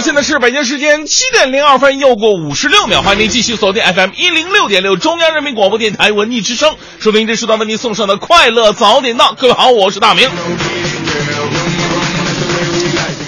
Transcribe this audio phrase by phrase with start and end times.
[0.00, 9.34] 现在是北京时间七点零二分，又过五十六秒，欢迎您继续锁定 FM 一零六点六中央人民广播电台文艺之声，收听这时段为您送上的快乐早点到。
[9.34, 10.30] 各位好，我是大明。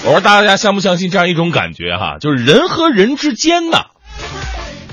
[0.03, 3.77] 我说大家相不相信这样一种感觉哈，就是人和人之间呢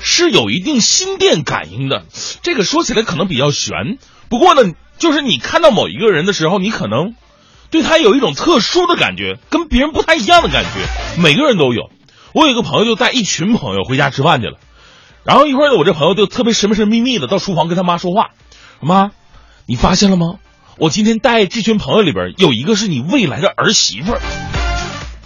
[0.01, 2.05] 是有一定心电感应的。
[2.43, 3.97] 这个说起来可能比较悬，
[4.29, 7.15] 不过呢，就是你看到某一个人的时候，你可能。
[7.71, 11.89] 对他有一种特殊的感觉，跟别人不太一样的感觉，每个人都有。
[12.33, 14.57] 我有一个朋友就带一群朋友回家吃饭去了，
[15.23, 18.31] 然后一会儿呢，我这朋友就特别神神秘秘的到厨房跟他妈说话
[18.79, 19.11] ：“妈，
[19.65, 20.35] 你发现了吗？
[20.77, 24.21] 我今天带这群朋友里边有一个是你未来的儿媳妇儿。”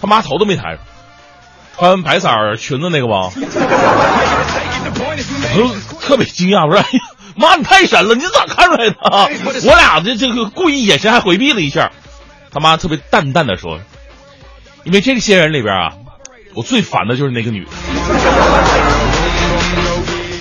[0.00, 0.78] 他妈头都没抬，
[1.76, 3.30] 穿白色裙子那个吧？
[5.54, 6.84] 我就特别惊讶，我说：“，
[7.36, 8.96] 妈，你太神了，你咋看出来的？”
[9.66, 11.92] 我俩这这个故意眼神还回避了一下。
[12.56, 13.80] 他妈特别淡淡的说
[14.84, 15.92] ：“因为这些人里边啊，
[16.54, 17.70] 我最烦的就是那个女的。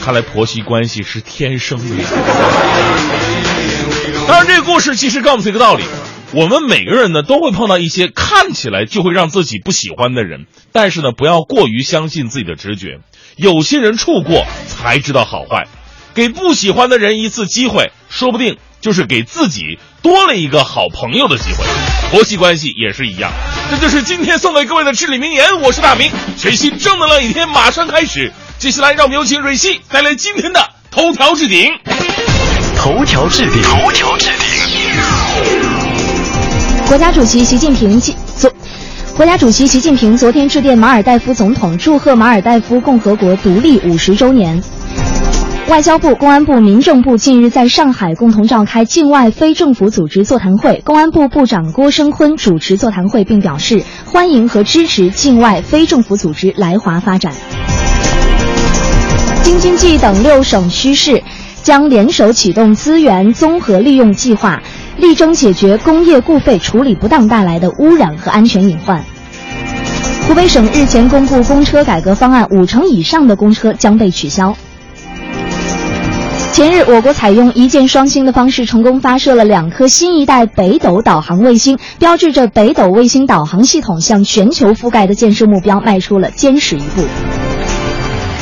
[0.02, 2.06] 看来婆媳关系是天生的。
[4.30, 5.84] 当然，这个故事其实告诉我们一个道理：
[6.32, 13.00] 我们每个人呢都会碰到一些看起来就会让自己不喜欢的人，但是呢，不要过于相信自己的直觉。
[13.36, 15.68] 有些人处过才知道好坏，
[16.14, 21.66] 给不喜欢的人一次机会，说不定就是给自己多了一个好朋友的机会。”
[22.12, 23.32] 婆媳关系也是一样，
[23.72, 25.60] 这就是今天送给各位的至理名言。
[25.62, 28.32] 我是大明，全新正能量一天马上开始。
[28.60, 31.72] 接下来让我们有请蕊希带来今天的头条置顶。
[32.78, 34.48] 头条置顶，头条置顶。
[36.88, 38.00] 国家主席习近平
[38.38, 38.54] 昨，
[39.18, 44.62] 国家主席习近平昨天致电马尔代夫总统，祝贺马尔代夫共和国独立五十周年。
[45.68, 50.80] 外交部、公安部、民政部近日在上海共同召开境外非政府组织座谈会。
[50.86, 57.34] 公安部部长郭声琨主持座谈会，并表示欢迎和支持境外非政府组织来华发展。
[59.42, 61.24] 京津冀等六省区市
[61.64, 64.62] 将联手启动资源综合利用计划，
[64.98, 69.04] 力争解决工业固废处理不当带来的污染和安全隐患。
[70.28, 74.56] 湖北省日前公布公车改革方案，五成以上的公车将被取消。
[76.56, 87.04] 前日，我国采用一箭双星的方式，成功发射了两颗新一代北斗导航卫星，标志着北斗卫星导航系统向全球覆盖的建设目标迈出了坚实一步。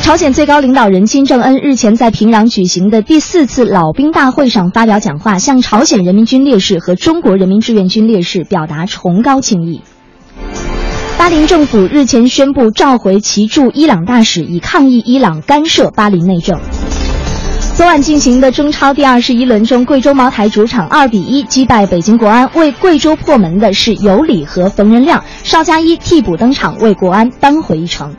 [0.04, 9.82] 朝鲜最高领导人金正恩日前在平壤举行的第四次老兵大会上发表讲话，向朝鲜人民军烈士和中国人民志愿军烈士表达崇高敬意。
[11.18, 16.60] 巴林政府日前宣布召回其驻伊朗大使，以抗议伊朗干涉巴林内政。
[17.76, 28.16] 昨晚进行的中超第二十一轮中，贵州茅台主场二比一击败北京国安，为贵州破门的是尤里和冯仁亮，邵佳一替补登场为国安扳回一城。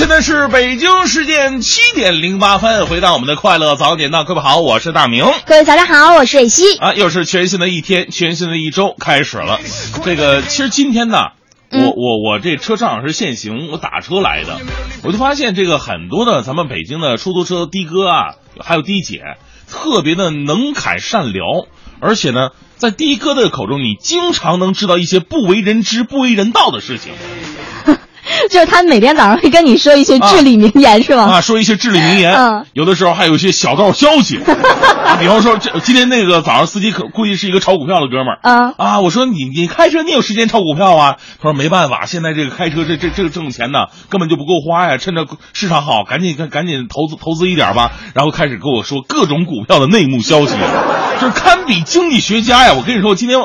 [0.00, 9.60] 现在是北京时间七点零八分，回到我们的快乐早点到，各位好，我是大明，各位早上好，我是蕊希啊，又是全新的一天，全新的一周开始了。
[10.02, 11.18] 这个其实今天呢，
[11.70, 14.58] 我我我这车正好是限行，我打车来的，
[15.04, 19.20] 我就发现这个很多的咱们北京的出租车的的哥啊，还有的姐，
[19.68, 21.44] 特别的能侃善聊，
[22.00, 27.12] 而且呢，在的哥的口中，你经常能知道一些不为人知、不为人道的事情。
[28.50, 31.24] 就是他每天早上会跟你说一些至理名言，是吗？
[31.24, 32.34] 啊，说一些至理名言。
[32.34, 34.38] 嗯，有的时候还有一些小道消息。
[35.18, 38.38] 比方说，这今天那个早上司机可估计是一个炒股票的哥们儿。
[38.42, 39.00] 啊啊！
[39.00, 41.16] 我说你你开车你有时间炒股票啊？
[41.42, 47.92] 他说没办法，现在这个开车这这这个挣钱呢根本就不够花呀，趁着市场好，赶紧赶赶紧投资投资一点吧。
[48.14, 50.54] 然后开始跟我说各种股票的内幕消息，
[51.20, 52.74] 就是堪比经济学家呀！
[52.74, 53.38] 我跟你说，我今天。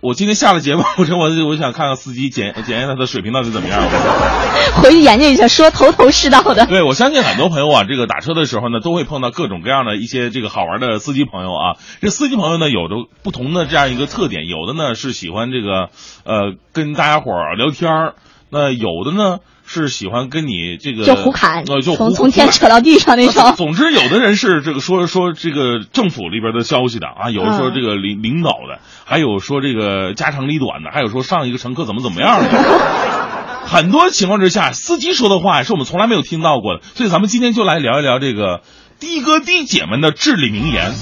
[0.00, 3.82] 我今天下了节目， 我说我我想看看司机检检验他的水平到底怎么样。
[4.82, 6.66] 回去研究一下，说头头是道的。
[6.66, 11.76] 对，我相信很多朋友啊，这个打车的时候呢，都会碰到各种各样的一些这个好玩的司机朋友啊。
[12.00, 15.90] 这司机朋友呢，有着不同的这样一个特点，有的呢是喜欢这个
[16.24, 18.14] 呃跟大家伙儿聊天儿，
[18.50, 23.52] 那有的呢是喜欢跟你这个就胡侃，呃，就从胡从天扯到地上那种。
[23.56, 32.48] 总之，有的人是这个说说这个政府里边的消息的啊，有说这个领领导的，还有说这个家长里短的，还有说上一个乘客怎么怎么样的。
[33.66, 38.60] 很多情况之下，司机说的话是我们从来没有听到过的，所以咱们今天就来聊一聊这个
[39.00, 40.92] 的哥的姐们的至理名言。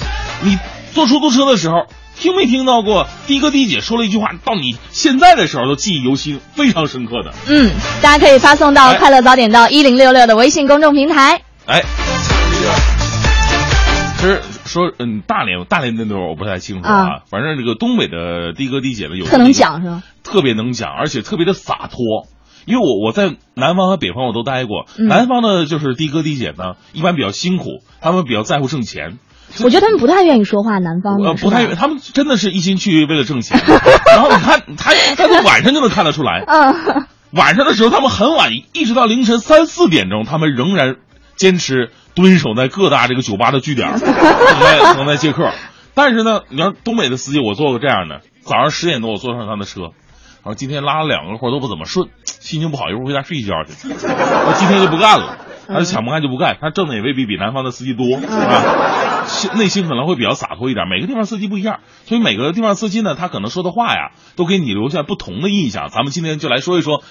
[0.44, 0.56] 你
[0.94, 1.86] 坐出租车的时候，
[2.22, 7.34] 听没听到过的哥的姐说了一句话，到你现在的时候都记忆犹新，非常深刻的。
[7.48, 11.42] 嗯，大家可以发送到哎“快乐早点到一零六六”的微信公众平台。
[11.66, 11.82] 哎，
[14.18, 20.04] 其实说嗯，大连大连那头我不太清楚啊，啊反正这个东北的的哥的姐呢，有特能讲是吧？
[20.22, 22.28] 特别能讲，而且特别的洒脱。
[22.66, 29.18] 因为我我在南方和北方我都待过，嗯南方的就是的哥的姐呢，一般比较辛苦，他们比较在乎挣钱，
[29.62, 33.60] 我觉得他们不太愿意说话，南方呃，的是吧不太，他们真的是一心去为了挣钱。
[34.10, 40.96] 然后你看他，他从晚上就能看得出来，嗯，晚上的时候他们很晚，一直到凌晨三四点钟，他们仍然
[41.36, 44.12] 坚持蹲守在各大这个酒吧的据点，等
[44.60, 45.50] 待等待接客。
[45.94, 53.88] 但是呢，你要东北的司机，我坐过这样的，早上十点多我坐上他的车，然后今天拉了两个活都不怎么顺，心情不好，一会儿回家睡一觉去。
[53.88, 55.36] 我今天就不干了，
[55.68, 59.54] 他就想不干就不干，他挣的也未必比南方的司机多，是吧？
[59.54, 60.88] 内心可能会比较洒脱一点。
[60.88, 65.88] 每个地方司机不一样，所以每个地方司机呢，他可能说的话呀，都给你留下不同的印象。
[65.90, 67.02] 咱们今天就来说一说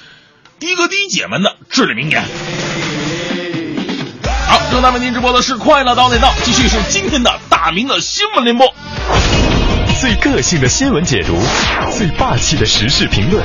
[0.60, 2.22] 的哥的姐们的至理名言。
[4.48, 8.74] 好，正在为您直播的是《快乐到点到》，继续是今天的大明的新闻联播。
[10.00, 11.40] 最个性的新闻解读，
[11.92, 13.44] 最霸气的时事评论，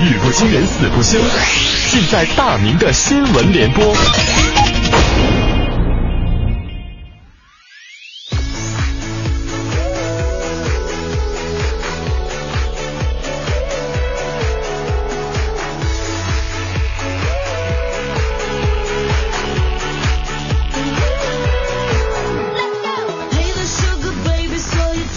[0.00, 1.18] 语不惊人死不休，
[1.92, 3.84] 尽在大明的新闻联播。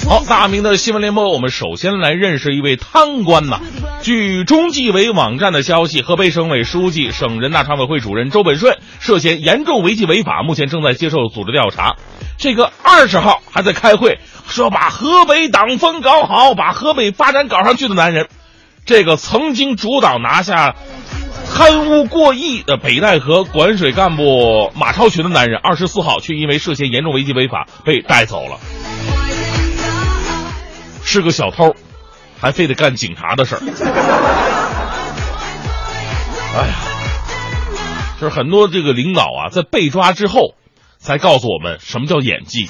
[0.10, 3.62] 好，大明的新闻联播，我们首先来认识一位贪官呐。
[4.06, 11.96] 据中纪委网站的消息，河北省委书记、省人大常委会主任周本顺涉嫌严重违纪违法，目前正在接受组织调查。
[12.38, 18.28] 这个二十号还在开会，说把河北党风搞好，把河北发展搞上去的男人，
[18.86, 20.76] 这个曾经主导拿下
[21.52, 28.60] 贪污过亿的北戴河管水干部马超群的男人，二十四号却因为涉嫌严重违纪违法被带走了。
[31.04, 31.74] 是个小偷，
[32.46, 33.62] 还非得干警察的事儿。
[36.56, 36.76] 哎呀，
[38.22, 40.54] 就是很多这个领导啊，在被抓之后，
[41.00, 42.70] 才告诉我们什么叫演技。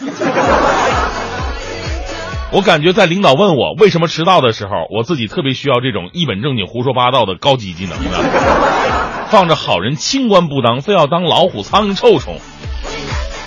[2.52, 9.28] 我感觉在领导问我为什么迟到的时候，我自己特别需要这种一本正经胡说八道的高级技能的。
[9.28, 12.38] 放着好人清官不当，非要当老虎、苍蝇、臭虫，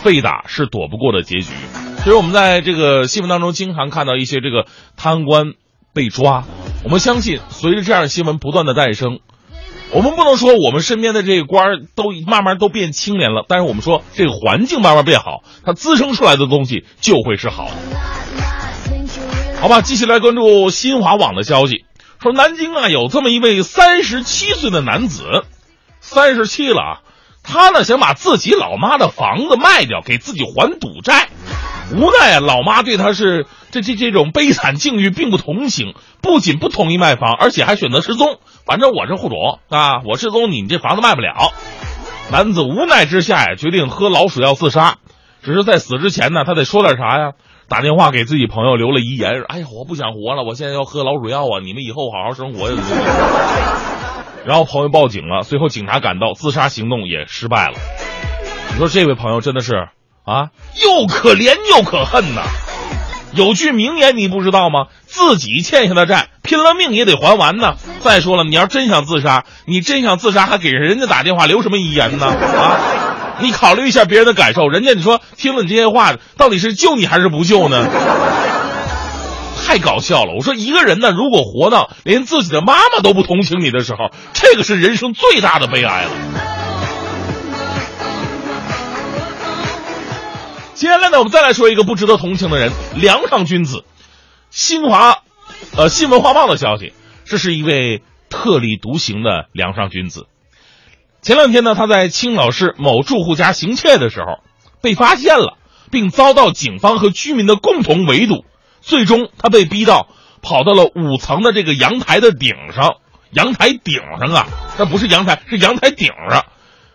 [0.05, 1.55] 被打是躲不过的结局。
[1.97, 4.67] 其实我们在这个新闻当中经常看到一些这个
[4.99, 5.55] 贪官
[5.99, 6.45] 被抓，
[6.85, 9.19] 我们相信随着这样的新闻不断的诞生，
[9.91, 17.73] 我们不能说我们身边的这个官儿都慢慢都变清廉了，但是我们说这个环境慢慢变好，它滋生出来的东西就会是好的。
[19.61, 21.85] 好吧，继续来关注新华网的消息，
[22.23, 25.25] 说南京啊有这么一位三十七岁的男子，
[26.01, 27.01] 三十七了啊，
[27.43, 31.29] 他呢想把自己老妈的房子卖掉，给自己还赌债。
[31.95, 38.39] 无奈啊，老妈对他是这这这种悲惨境遇并不同情，不仅不同意卖房，而且还选择失踪。
[38.67, 39.37] 反正我是户主
[39.69, 41.53] 啊，我失踪，你这房子卖不了。
[42.31, 44.97] 男子无奈之下呀，决定喝老鼠药自杀。
[45.43, 47.33] 只是在死之前呢，他得说点啥呀？
[47.69, 51.61] 打电话给自己朋友留了遗言：“哎呀，我不想活了，我现在要喝老鼠药啊！
[51.63, 52.77] 你们以后好好生活呀。
[54.47, 57.75] ”然后朋友报警了，随后警察赶到，自杀行动也失败了。
[58.73, 59.89] 你说这位朋友真的是
[60.29, 60.51] 啊，
[60.85, 62.43] 又可怜又可恨呐！
[63.33, 64.87] 有句名言你不知道吗？
[65.07, 67.77] 自己欠下的债，拼了命也得还完呢。
[68.01, 72.27] 再说了，你要真想自杀，你真想自杀，还给人家打电话留什么遗言呢？
[72.27, 72.77] 啊，
[73.41, 77.89] 你考虑一下别人的感受，人家你说听了你这些话，到底是救你还是不救呢？
[79.67, 80.35] 太搞笑了！
[80.37, 86.11] 我说一个人呢，如果活到连自己的妈妈都不同情你的时候，这个是人生最大的悲哀了。
[90.89, 93.85] 接下来呢，我们再来说一个不值得同情的人——梁上君子。
[94.49, 95.19] 新华，
[95.77, 96.95] 呃，新闻画报的消息，
[97.27, 100.29] 这是一位特立独行的梁上君子。
[101.21, 104.39] 前两天呢，他在青岛市某住户家行窃的时候
[104.81, 105.59] 被发现了，
[105.91, 108.47] 并遭到警方和居民的共同围堵。
[108.81, 110.09] 最终，他被逼到
[110.41, 112.95] 跑到了五层的这个阳台的顶上，
[113.31, 114.47] 阳台顶上啊，
[114.79, 116.47] 那不是阳台，是阳台顶上，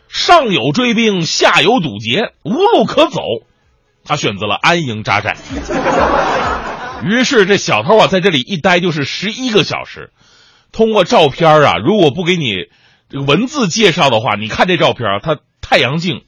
[0.09, 3.21] 上有追兵，下有堵截，无路可走。
[4.05, 5.35] 他选择了安营扎寨。
[7.05, 10.11] 于是这小偷啊，在这里一待就是十一个小时。
[10.71, 12.53] 通过照片啊，如果不给你
[13.09, 16.21] 这个文字介绍的话，你看这照片，他太阳镜、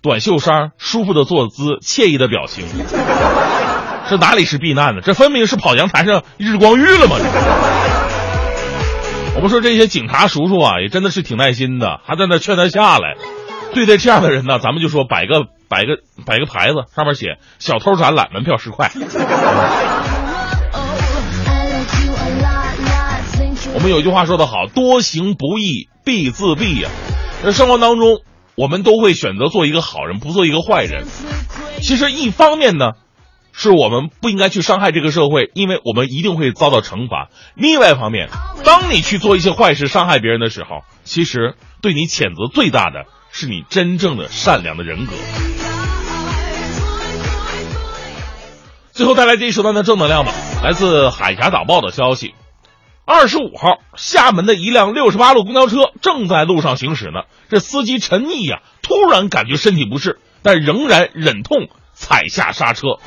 [0.00, 2.64] 短袖衫、舒服的坐姿、惬意的表情，
[4.08, 5.02] 这哪里是避难呢？
[5.04, 7.16] 这分明是跑阳台上日光浴了嘛！
[9.34, 13.16] 我们说这些警察叔叔啊，也真的是挺耐心的，还在那劝他下来。
[13.74, 18.90] 对待这样的人呢，咱们就说摆个摆个摆个牌子，上面写“小偷展览，门票十块
[23.72, 26.90] ”。我们有句话说得好，多行不义必自毙呀。
[27.44, 28.22] 在生活当中，
[28.56, 31.06] 我们都会选择做一个好人，不做一个坏人。
[31.80, 32.94] 其实一方面呢，
[33.52, 37.30] 是我们不应该去伤害这个社会，因为我们一定会遭到惩罚。
[37.54, 38.28] 另外一方面，
[38.64, 45.12] 当你去做一些坏事、伤害别人的时候，其实对你谴责最大的是你真正的善良的人格。
[48.92, 50.32] 最后带来这一时段的正能量吧，
[50.62, 52.34] 来自《海峡早报》的消息。
[53.06, 57.22] 二十五号，厦门的一辆六十八路公交车正在路上行驶呢。
[57.48, 62.98] 这司机陈毅呀，突然感觉身体不适，但仍然忍痛踩下刹车，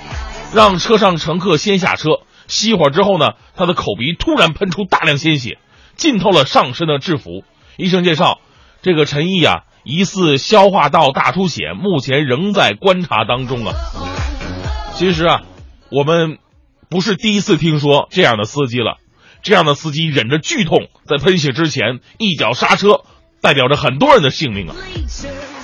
[0.54, 2.22] 让车上乘客先下车。
[2.48, 5.60] 熄火之后呢，他的口鼻突然喷出大量鲜血，
[5.96, 7.44] 浸透了上身的制服。
[7.78, 8.40] 医生介绍，
[8.82, 13.74] 这个陈毅啊，疑似消化道大出血，目前仍在观察当中啊。
[14.96, 15.42] 其实啊，
[15.90, 16.38] 我们
[16.90, 18.98] 不是第一次听说这样的司机了。
[19.42, 23.02] 这样的司机忍着剧痛，在喷血之前一脚刹车，
[23.42, 24.76] 代表着很多人的性命啊！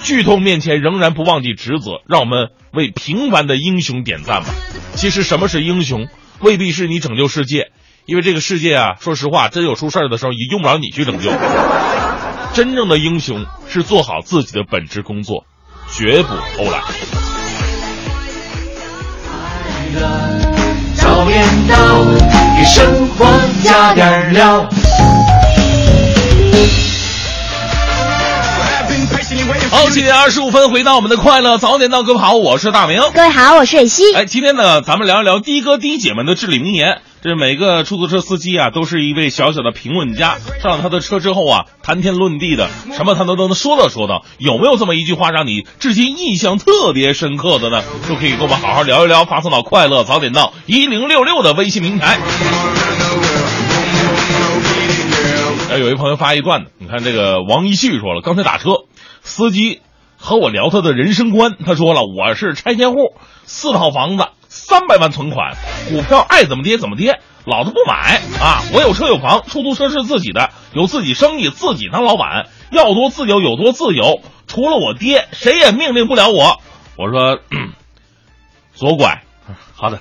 [0.04, 4.50] 剧痛面前仍然不忘记职责，让我们为平凡的英雄点赞吧。
[4.96, 6.10] 其实什么是英雄，
[6.42, 7.72] 未必是你拯救世界，
[8.06, 11.32] 因为这个世界啊，说实话，真有出事的时候也用不着你去拯救。
[12.54, 15.46] 真正的英雄是做好自己的本职工作，
[15.94, 16.82] 绝不偷懒。
[20.96, 21.76] 早点到，
[22.58, 23.26] 给生活
[23.64, 24.68] 加点料。
[29.72, 33.02] 好，七点二十五分，回到我们的快乐早点到，各位好，我是大明。
[33.14, 34.14] 各位好，我是蕊希。
[34.16, 37.02] 哎，今天呢，咱们聊一聊的哥的姐们的至理名言。
[37.22, 40.38] 这每个出租车司机啊，都是一位小小的评论家。
[40.62, 44.24] 上了他的车之后啊，谈天论地的，什么他都能说道说道。
[44.38, 47.84] 有没有这么一句话让你至今印象特别深刻的呢？
[48.08, 52.18] 都可以跟我们好好聊一聊，发送到快乐早点到一零六六的微信平台。
[55.70, 58.86] 哎，有一朋友发一段子，你看这个王一旭说了，刚才打车，
[59.24, 59.82] 司机
[60.16, 64.24] 和我聊他的人生观，他说了，我是拆迁户，四套房子，
[64.70, 65.56] 三百万存款，
[65.90, 68.62] 股票爱怎么跌怎么跌，老子不买啊！
[68.72, 76.62] 我有车有房，出租车是自己的，有自己生意，自己当老板，要多自由有多自由，除了我爹，谁也命令不了我。
[76.98, 77.40] 我说，
[78.76, 79.24] 左拐，
[79.76, 80.00] 好的。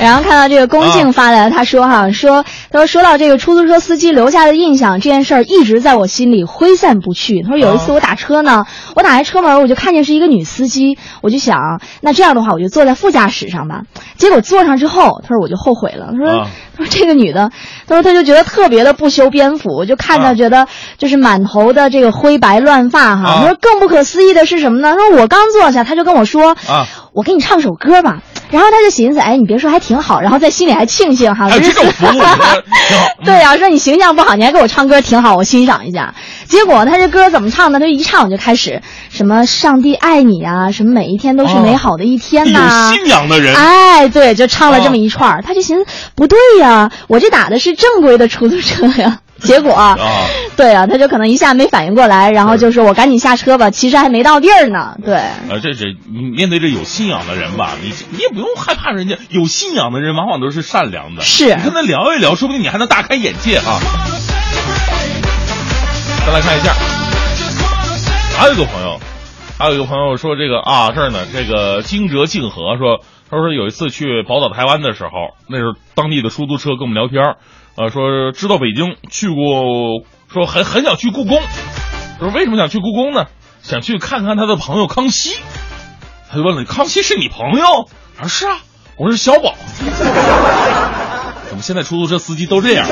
[0.00, 7.42] 然后看到这个龚静发来的，他说哈说他说说到这个出租车司机留下的印象这件事儿，一直在我心里挥散不去。
[7.42, 13.82] 他说有一次我打车呢，我打开车门，我就看见是一个女司机，我就想那这样的话我就坐在副驾驶上吧。
[14.18, 16.08] 结果坐上之后，他说我就后悔了。
[16.12, 16.46] 他说
[16.76, 17.50] 他说这个女的，
[17.86, 20.66] 他说他就觉得特别的不修边幅，我就看着觉得
[20.98, 23.36] 就是满头的这个灰白乱发哈。
[23.40, 24.94] 他说更不可思议的是什么呢？
[24.94, 28.18] 他说我刚坐下，他就跟我说啊，我给你唱首歌吧。
[28.54, 32.54] 然后他就寻思，哎，你别说还挺好，然后在心里还庆幸哈，还有这种服务，挺好。
[33.24, 36.14] 对呀、说你形象不好，你还给我唱歌挺好，我欣赏一下。
[36.46, 37.80] 结果他这歌怎么唱呢？
[37.80, 38.80] 他一唱就开始
[39.10, 49.18] 什么上帝爱你啊，什么每一天都是美好的一天呐、有信仰的人，哎，对，就唱了这么一串儿他就寻思不对呀，我这打的是正规的出租车呀。
[49.46, 49.96] 结果，啊，
[50.56, 54.96] 对啊，他就可能一下没反应过来，然后就说我赶紧下车吧，其实还没到地儿呢。
[55.04, 55.16] 对，
[55.48, 61.22] 呃，这这你面对这有信仰的人吧，你你也不用害怕人家，有信仰的人往往都是善良的。
[61.22, 63.78] 是你跟他聊一聊，说不定你还能大开眼界啊。
[66.26, 66.72] 再来看一下，
[68.38, 68.98] 还有一个朋友，
[69.58, 77.36] 还有一个朋友说这个啊这儿呢，这个惊蛰静和说，他说有一次去宝岛台湾的时候，那时候当地的出租车跟我们聊天儿，
[77.76, 81.40] 呃，说知道北京去过，说很很想去故宫，
[82.20, 83.26] 说为什么想去故宫呢？
[83.62, 85.36] 想去看看他的朋友康熙。
[86.30, 87.88] 他就问了：“康熙是你朋友？”
[88.18, 88.58] 他说：“是啊。”
[88.98, 89.54] 我说：“小宝。
[91.48, 92.86] ”怎么现在出租车司机都这样？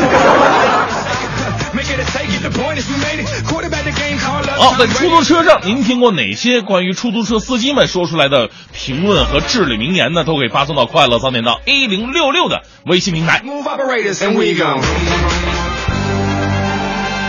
[4.56, 10.24] 好，在出租车上，您听过哪些关于出租车司机们说出来的评论和至理名言呢？
[10.24, 13.42] 都可以发送到快乐早点到一零六六的微信平台。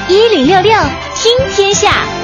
[0.09, 0.77] 一零六六
[1.15, 2.22] 听天下。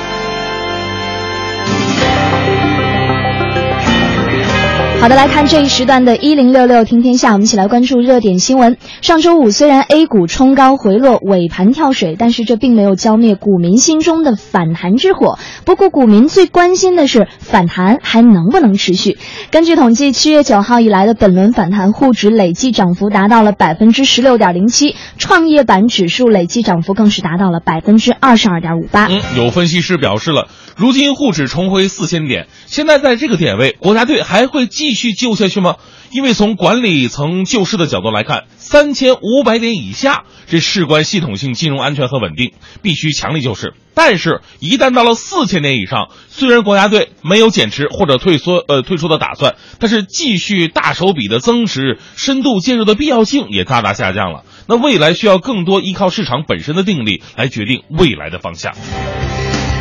[4.99, 8.75] 好的，来看这一时段的“一零六六听天下”，我们一起来关注热点新闻。
[9.01, 15.39] 上周五，虽然 A 股冲高回落，尾盘跳水，但是这并没有浇灭股民心中的反弹之火。
[15.63, 19.17] 不过，股民最关心的是反弹还能不能持续。
[19.51, 29.07] 根据统计，七月九号以来的本轮反弹，沪指累计涨幅达到了百分之十六点零七，创业板指数累计涨幅更是达到了百分之二十二点五八。
[29.07, 30.49] 嗯，有分析师表示了，
[30.79, 35.75] 如今沪指重回四千点，现在在这个点位，国家队还会继续救下去吗？
[36.09, 43.73] 因为从管理层救市的角度来看，三千五百点以下，这事关系统性金融安全和稳定，必须强力救市。
[43.93, 54.45] 但是，一旦到了四千点以上，虽然国家队没有减持或者退缩呃退出的打算，但是继续大手笔的增持、深度介入的必要性也大大下降了。
[54.65, 58.71] 那未来需要更多依靠市场本身的定力来决定未来的方向。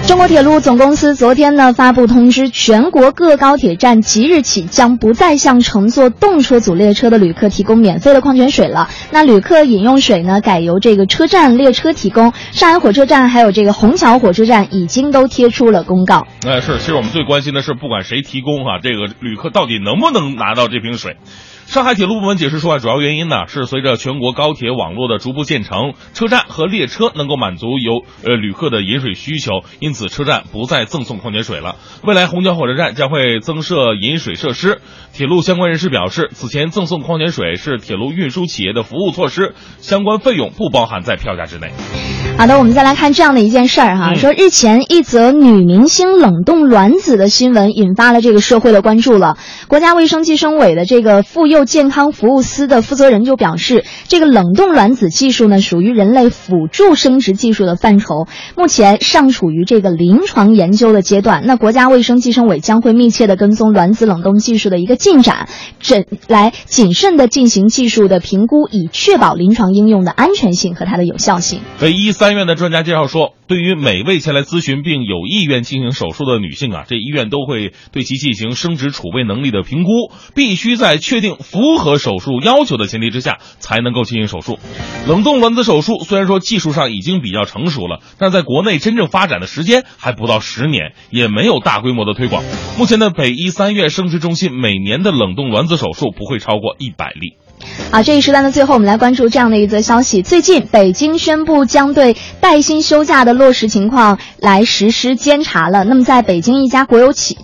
[0.09, 8.89] 中国铁路总公司昨天呢发布通知，全国各高铁站即日起将不再向乘坐动车组列车的旅客提供免费的矿泉水了。
[9.11, 12.33] 那旅客饮用水呢，改由这个车站列车提供。
[12.53, 16.27] 上海火车站还有这个虹桥火车站已经都贴出了公告。
[16.47, 21.19] 哎，是，其实我们最关心的是，不管谁提供哈，这个旅客到底能不能拿到这瓶水。
[21.69, 31.77] 上海铁路部门解释说啊，主要原因呢是随着全国高铁网络的逐步建成，车站和列车能够满足游呃旅客的饮水需求，因此车站不再赠送矿泉水了。
[32.03, 34.81] 未来虹桥火车站将会增设饮水设施。
[35.13, 41.73] 铁路相关人士表示，此前赠送矿泉水是铁路运输企业的服务措施，相关费用不包含在票价之内。
[42.39, 49.37] 好的，我们再来看这样的一件事儿哈，说日前一则女明星冷冻卵子的新闻引发了这个社会的关注了。
[49.67, 61.43] 国家卫生计生委的这个妇幼健康服务司的负责人就表示，这个冷冻卵子技术呢属于人类辅助生殖技术的范畴，目前尚处于这个临床研究的阶段。
[61.47, 65.49] 那国家卫生计生委将会密切的跟踪卵子冷冻技术的一个进展，
[65.81, 71.61] 诊来谨慎的进行技术的评估，以确保临床应用的安全性和它的有效性。
[71.81, 84.59] 北医三院的专家介绍说，对于每位前来咨询并有意愿进行手术的女性啊，这医院都会对其进行生殖储备能力的评估，必须在确定符合手术要求的前提之下才能够进行手术。
[85.09, 92.45] 冷冻卵子手术虽然说技术上已经比较成熟了，但在国内真正发展的时间还不到十年，也没有大规模的推广。
[92.79, 97.33] 目前的北医三院生殖中心每年的冷冻卵子手术不会超过一百例。
[97.91, 105.85] 好，这一时段的最后，我们来关注这样的一则消息：最近，北京宣布将对带薪休假的落实情况来实施监察了。
[105.85, 107.39] 那么，在北京一家国有企。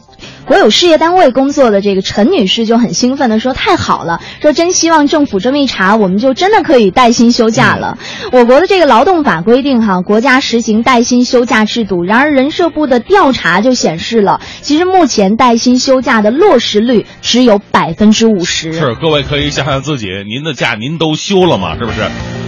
[0.47, 7.97] 国有事业单位工作的这个陈女士就很兴奋的说：“太好了，说真希望政府这么一查，我们就真的可以带薪休假了。”
[8.31, 12.05] 我国的这个劳动法规定哈，国家实行带薪休假制度。
[12.05, 18.75] 然而，人社部的调查就显示了，其实目前带薪休假的落实率只有百分之五十。
[18.75, 21.77] 是，各位可以想想自己，您的假您都休了吗？
[21.79, 22.03] 是不是？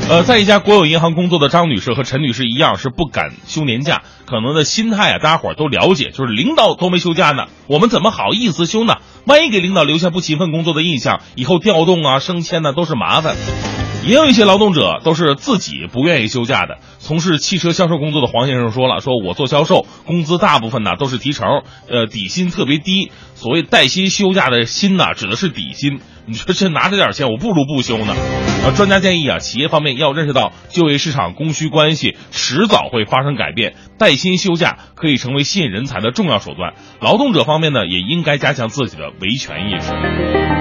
[0.09, 4.03] 呃，在一家国有银行工作的张女士和陈女士一样，是不敢休年假。
[4.27, 8.97] 可能的心态啊，大家伙儿都了解，就是领导都没休假呢，我们怎么好意思休呢？
[9.25, 13.37] 万一给领导留下不勤奋工作的印象，以后调动啊、升迁呢都是麻烦。
[14.05, 16.79] 也有一些劳动者都是自己不愿意休假的。
[17.01, 23.11] 从事汽车销售工作的黄先生说了：“说我做销售，工资大部分呢都是提成，呃，底薪特别低。
[23.35, 25.99] 所谓带薪休假的薪呢，指的是底薪。
[26.27, 28.15] 你说这拿这点钱，我不如不休呢。”
[28.67, 36.75] 啊，专家建议啊，企业方面要认识到就业市场供需关系迟早会发生改变，带薪休假可以成为吸引人才的重要手段。
[37.01, 40.56] 劳动者方面呢，也应该加强自己的维权意识。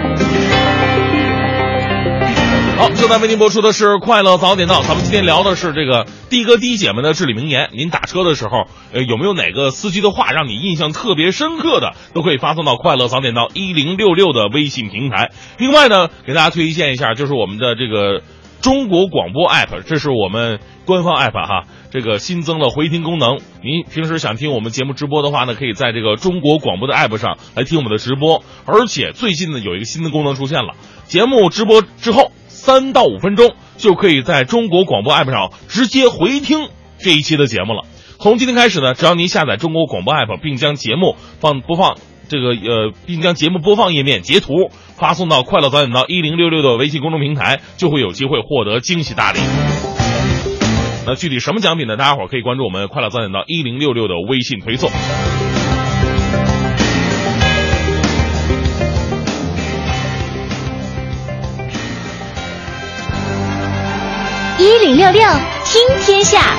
[2.77, 7.69] 好，正在为您播出的是《快乐早点到》，咱们今天聊的是这个的哥的姐们的至理名言。
[7.71, 15.31] 您打车的时候，呃，有没有哪个司机的话让你印象特别深刻的，都可以发送到《快乐早点到》一零六六的微信平台。
[15.57, 18.21] 另外呢，给大家推荐一下，就是我们的这个
[18.59, 23.38] 中国广播 app，这是我们官方 app 哈，这个新增了回听功能。
[23.63, 28.43] 您平时想听我们节目直播的话呢，可以在这个中国广播的 app 上来听我们的直播。
[28.65, 30.73] 而且最近呢，有一个新的功能出现了，
[31.05, 32.33] 节目直播之后。
[32.65, 37.84] 三到五分钟就可以在中国广播 app 上直接回听这一期的节目了。
[38.17, 41.97] 从今天开始呢，只要您下载中国广播 app，并将节目放播放
[42.28, 49.38] 这个呃，并将节目播放页面截图发送到“快乐早点到一零六六”的微信公众平台，就会有机会获得惊喜大礼。
[51.06, 51.97] 那具体什么奖品呢？
[51.97, 54.89] 大家伙可以关注我们快乐早点到一零六六的微信推送。
[64.57, 65.21] 一零六六
[65.65, 66.55] 听天下，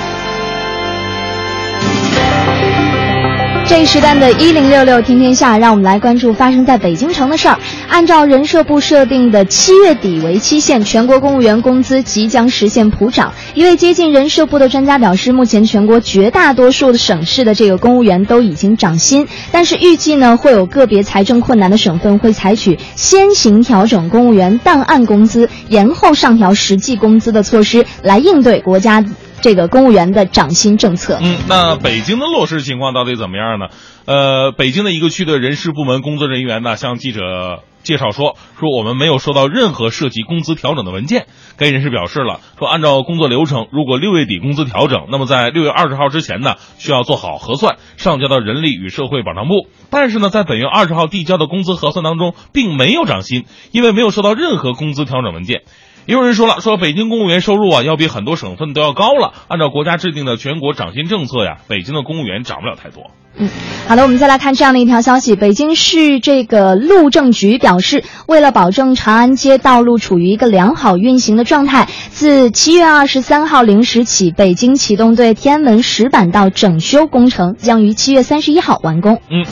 [3.69, 7.59] 这一时段的“一零六六听天下”，让我们来关注发生在北京城的事儿。
[7.89, 13.33] 按照人社部设定的七月底为期限，全国公务员工资即将实现普涨。
[13.55, 29.05] 一位接近人社部的专家表示，目前全国绝大多数的省市的这个公务员都已经涨薪，但是预计呢，会有个别财政困难的省份会采取先行调整公务员档案工资，延后上调实际工资的措施，来应对国家。
[29.41, 33.67] 这个公务员的涨薪政策，嗯，那北京的落实情况到底怎么样呢？
[34.07, 41.27] 呃，北京的一个区的人事部门工作人员呢，向记者介绍说，说我们没有收到任何涉及工资调整的文件。
[41.57, 49.69] 该人士表示了，说按照工作流程，如果六月底工资调整，那么在六月二十号之前呢，需要做好核算，上交到人力与社会保障部。
[49.91, 55.63] 但是呢，在本月二十号递交的工资核算当中，并没有涨薪，因为没有收到任何工资调整文件。
[56.07, 59.33] 也有人说了，说北京公务员收入啊，要比很多省份都要高了。
[59.49, 63.11] 按照国家制定的全国涨薪政策呀，北京的公务员涨不了太多。
[63.39, 63.51] 嗯，
[63.87, 79.21] 好的，我们再来看这样的一条消息：北京市这个路政局表示，为了保证长安街道路处于一个良好运行的状态，自七月二十三号零时起，北京启动对天安门石板道整修工程，将于七月三十一号完工。
[79.29, 79.45] 嗯，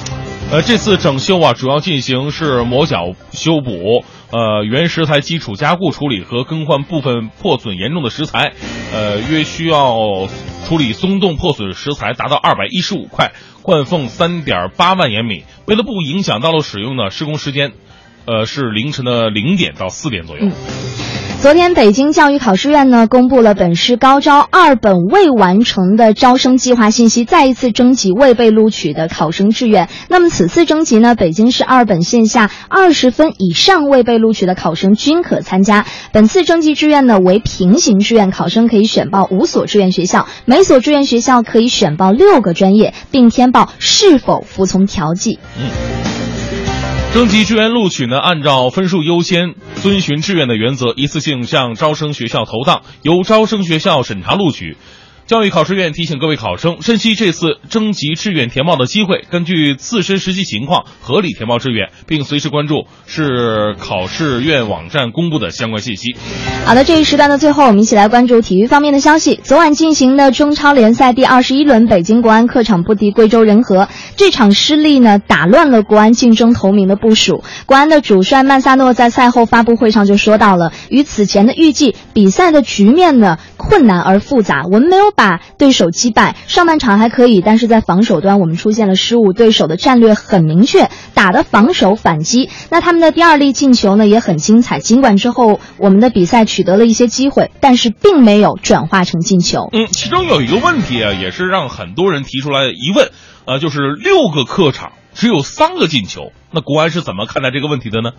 [0.51, 4.05] 呃，这次整修啊，主要进行是磨角修补。
[4.31, 8.53] 呃，原石材基础加固处理和更换部分破损严重的石材，
[8.93, 10.29] 呃，约需要
[10.65, 15.45] 处理松动破损石材达到二百一十五块，灌缝三点八万延米。
[15.67, 17.73] 为了不影响道路使用呢，施工时间，
[18.27, 20.49] 呃，是凌晨的零点到四点左右。
[21.45, 29.91] 昨天，北京教育考试院呢公布了本市高招二本未完成的招生计划信息，再一次征集未被录取的考生志愿。
[30.09, 35.85] 那么此次征集呢，北京市二本线下二十分以上未被录取的考生均可参加。
[36.13, 45.39] 本次征集志愿呢为平行志愿，考生可以选报五所志愿学校，每所志愿学校可以选报六个专业，并填报是否服从调剂。
[45.59, 46.24] 嗯。
[47.15, 54.77] 征集志愿录取呢，按照分数优先、遵循志愿的原则，一次性向招生学校投档，由招生学校审查录取。
[55.27, 66.15] 教育考试院提醒各位考生，珍惜这次征集志愿填报的机会，根据自身实际情况合理填报志愿，并随时关注市考试院网站公布的相关信息。
[66.67, 69.41] 好的，这一时段的最后，我们一起来关注体育方面的消息。
[69.43, 77.43] 昨晚进行的中超联赛第二十一轮，北京国安客场不敌贵州人和，这场失利呢，打乱了国安竞争头名的部署。
[77.65, 85.14] 国安的主帅曼萨诺在赛后发布会上就说到了，与此前的预计，比赛的局面呢困难而复杂，我们没有。
[85.15, 89.33] 把对手击败，上半场还可以，但是在防守端我们出现了失误。
[89.33, 92.51] 对手的战略很明确，打的防守反击。
[92.71, 94.79] 那他们的第二粒进球呢也很精彩。
[94.79, 99.69] 尽管之后我们的比赛取得了一些机会，但是并没有转化成进球。
[99.73, 103.11] 嗯，其中有一个问题啊，也是让很多人提出来疑问，
[103.45, 104.93] 呃，就是六个客场。
[105.15, 108.11] 只有三个进球，那国安是怎么看待这个问题的呢？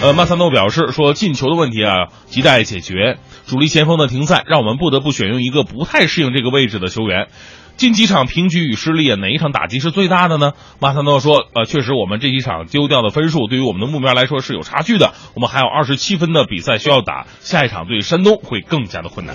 [0.00, 3.18] 呃，曼萨诺表示说，进球的问题啊，亟待解决。
[3.46, 7.26] 主力前锋的停赛，让我们不得不选用一个不太适应这个位置的球员。
[7.76, 10.52] 近几场平局与失利啊，哪一场打击是最大的呢？
[10.80, 15.12] 曼萨诺说，呃，确实我们这几场丢掉的分数，对于我们的目标来说是有差距的。
[15.34, 19.34] 我们还有二十七分的比赛需要打，下一场对山东会更加的困难。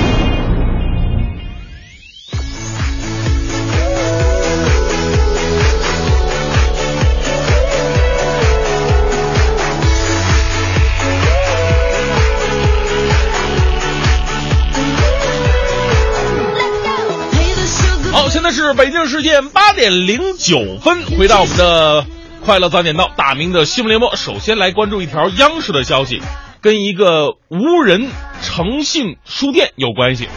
[18.73, 22.05] 北京时间八点零九分，回到我们的
[22.45, 24.15] 快乐早点到大明的新闻联播。
[24.15, 26.21] 首先来关注一条央视的消息，
[26.61, 28.09] 跟一个无人
[28.41, 30.29] 诚信书店有关系。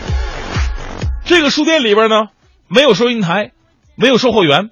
[1.25, 2.27] 这个书店里边呢，
[2.69, 3.53] 没有收银台，
[3.95, 4.71] 没有售货员，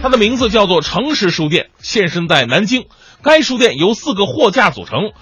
[0.00, 2.84] 它的名字叫做诚实书店，现身在南京。
[3.22, 5.12] 该书店由四个货架组成，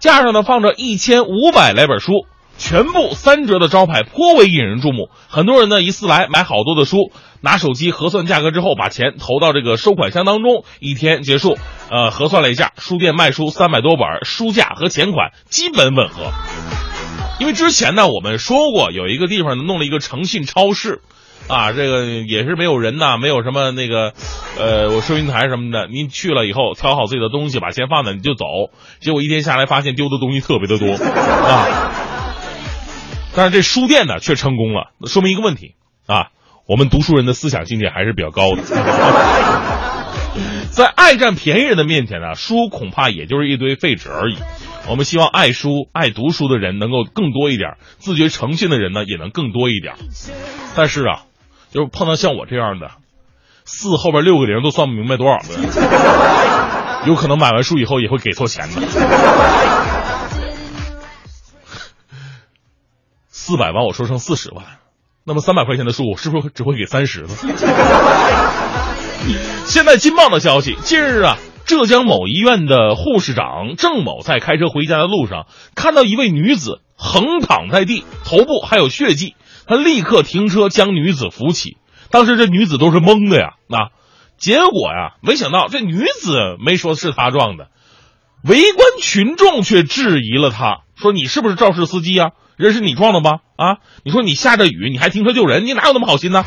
[0.00, 2.26] 架上呢放着一千五百来本书。
[2.62, 11.58] 全部三折的招牌颇为引人注目，很多人呢一次来买好多的书，拿手机核算价格之后，把钱投到这个收款箱当中，一天结束，
[11.90, 16.30] 呃，核算了一下，书店卖书三百多本，书价和钱款基本吻合。
[17.40, 21.00] 因为之前呢，我们说过有一个地方弄了一个诚信超市，
[21.48, 24.12] 啊，这个也是没有人呐，没有什么那个，
[24.56, 28.44] 呃，我收银台什么的，您去了以后挑好自己的东西，把钱放那你就走。
[29.00, 31.90] 结果一天下来发现丢的东西特别的多啊。
[33.34, 35.74] 但是这书店呢却成功了，说明一个问题
[36.06, 36.28] 啊，
[36.66, 38.62] 我们读书人的思想境界还是比较高的。
[40.70, 44.36] 在爱占便宜人的面前呢，书恐怕也就是一堆废纸而已。
[44.88, 49.94] 我们希望爱书、爱读书的人能够更多一点，自觉诚信的人呢也能更多一点。
[50.74, 51.22] 但是啊，
[51.70, 52.90] 就是碰到像我这样的，
[53.64, 55.46] 四后边六个零都算不明白多少个，
[57.06, 58.80] 有可能买完书以后也会给错钱的。
[63.52, 64.64] 四百万我说成四十万，
[65.26, 67.28] 那么三百块钱的书我是不是只会给三十呢？
[69.66, 71.36] 现在金棒的消息，近日啊。
[71.66, 79.36] 浙江某医院的护士长郑某在开车回家的路上，看到一位女子横躺在地，头部还有血迹，
[79.66, 81.76] 他立刻停车将女子扶起。
[82.10, 83.90] 当时这女子都是懵的呀，那
[84.38, 87.68] 结果呀，没想到这女子没说是他撞的，
[88.44, 92.30] 围观群众却质疑了他，说你是不是肇事司机啊？
[92.56, 93.40] 人是你撞的吗？
[93.56, 96.44] 啊，你说你下着雨你还停车救人，你哪有那么好心呢？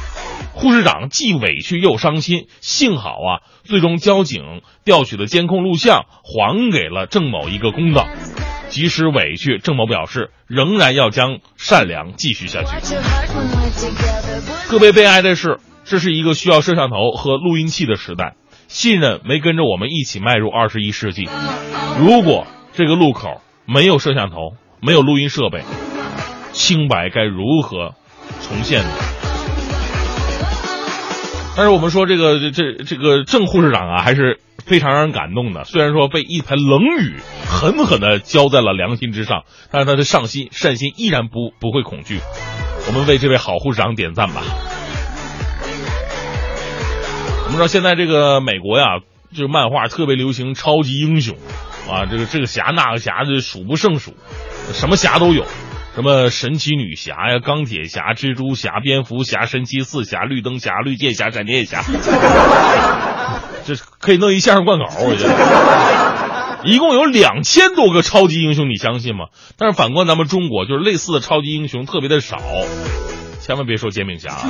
[0.53, 8.07] 护士长既委屈又伤心，幸好啊，最终交警调取了监控录像，还给了郑某一个公道。
[8.69, 12.95] 即使委屈，郑某表示仍然要将善良继续下去。
[14.67, 18.35] 特别悲哀的是，这是一个需要摄像头和录音器的时代，
[18.67, 21.27] 信任没跟着我们一起迈入二十一世纪。
[21.99, 25.63] 如果这个路口没有摄像头，没有录音设备，
[26.55, 27.93] 清白该如何
[28.41, 28.89] 重现呢？
[31.57, 35.63] 但是我们说这个这这个郑护士长啊，还是非常让人感动的。
[35.65, 42.19] 虽然说被一盆冷雨狠狠的浇在了良心之上，但是他的上心善心依然不不会恐惧。
[42.87, 44.41] 我们为这位好护士长点赞吧。
[47.43, 48.99] 我们知道现在这个美国呀，
[49.31, 51.37] 就是漫画特别流行超级英雄，
[51.89, 54.13] 啊，这个这个侠那个侠就数不胜数，
[54.73, 55.45] 什么侠都有。
[55.95, 61.83] 什么神奇女侠呀、钢铁侠、蜘蛛侠、蝙蝠侠、神奇四侠、绿灯侠、绿箭侠、闪电侠，
[63.63, 66.65] 这可以弄一相声贯口，我觉得。
[66.65, 69.27] 一共有两千多个超级英雄，你相信吗？
[69.57, 72.39] 但是反观咱们中国，就是类似的超级英雄特别的少，
[73.39, 74.35] 千万别说煎饼侠。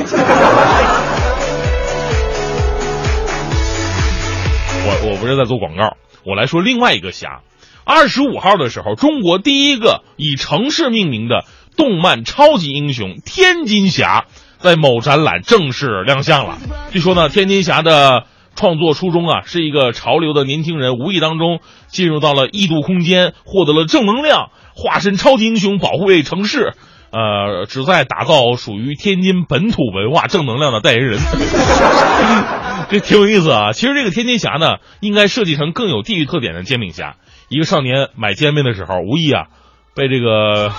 [4.87, 7.41] 我我不是在做广告，我来说另外一个侠。
[7.85, 11.45] 二十五号的时候，中国第一个以城市命名的
[11.77, 14.25] 动漫超级英雄天津侠
[14.57, 16.57] 在某展览正式亮相了。
[16.91, 18.23] 据说呢，天津侠的
[18.55, 26.73] 创作初衷啊，是一个潮流的年轻人无意当中进入到了异度空间，获得了正能量，化身超级英雄保护卫城市，
[27.11, 31.19] 呃，旨在打造属于天津本土文化正能量的代言人。
[32.89, 33.73] 这挺有意思啊。
[33.73, 37.15] 其实这个天津侠呢，应该设计成更有地域特点的煎饼侠。
[37.49, 39.47] 一个少年买煎饼的时候，无意啊，
[39.95, 40.71] 被这个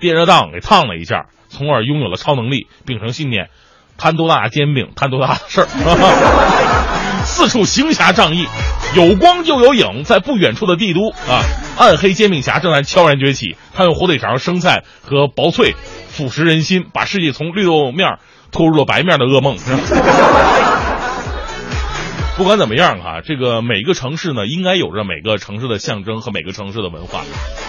[0.00, 3.48] 电热档给烫了一下，从而拥有了超能力，秉承信念，
[3.96, 5.66] 摊多大煎饼摊多大事儿，
[7.24, 8.46] 四处行侠仗义，
[8.94, 11.42] 有光就有影，在不远处的帝都啊，
[11.78, 15.74] 暗黑煎饼侠正在悄然崛起，他用火腿肠、生菜和薄脆
[16.08, 18.18] 腐蚀人心，把世界从绿豆面
[18.50, 19.56] 拖入了白面的噩梦。
[22.42, 27.22] 不管怎么样哈，这个每个城市呢，应该有着每个城市的象征和每个城市的文化。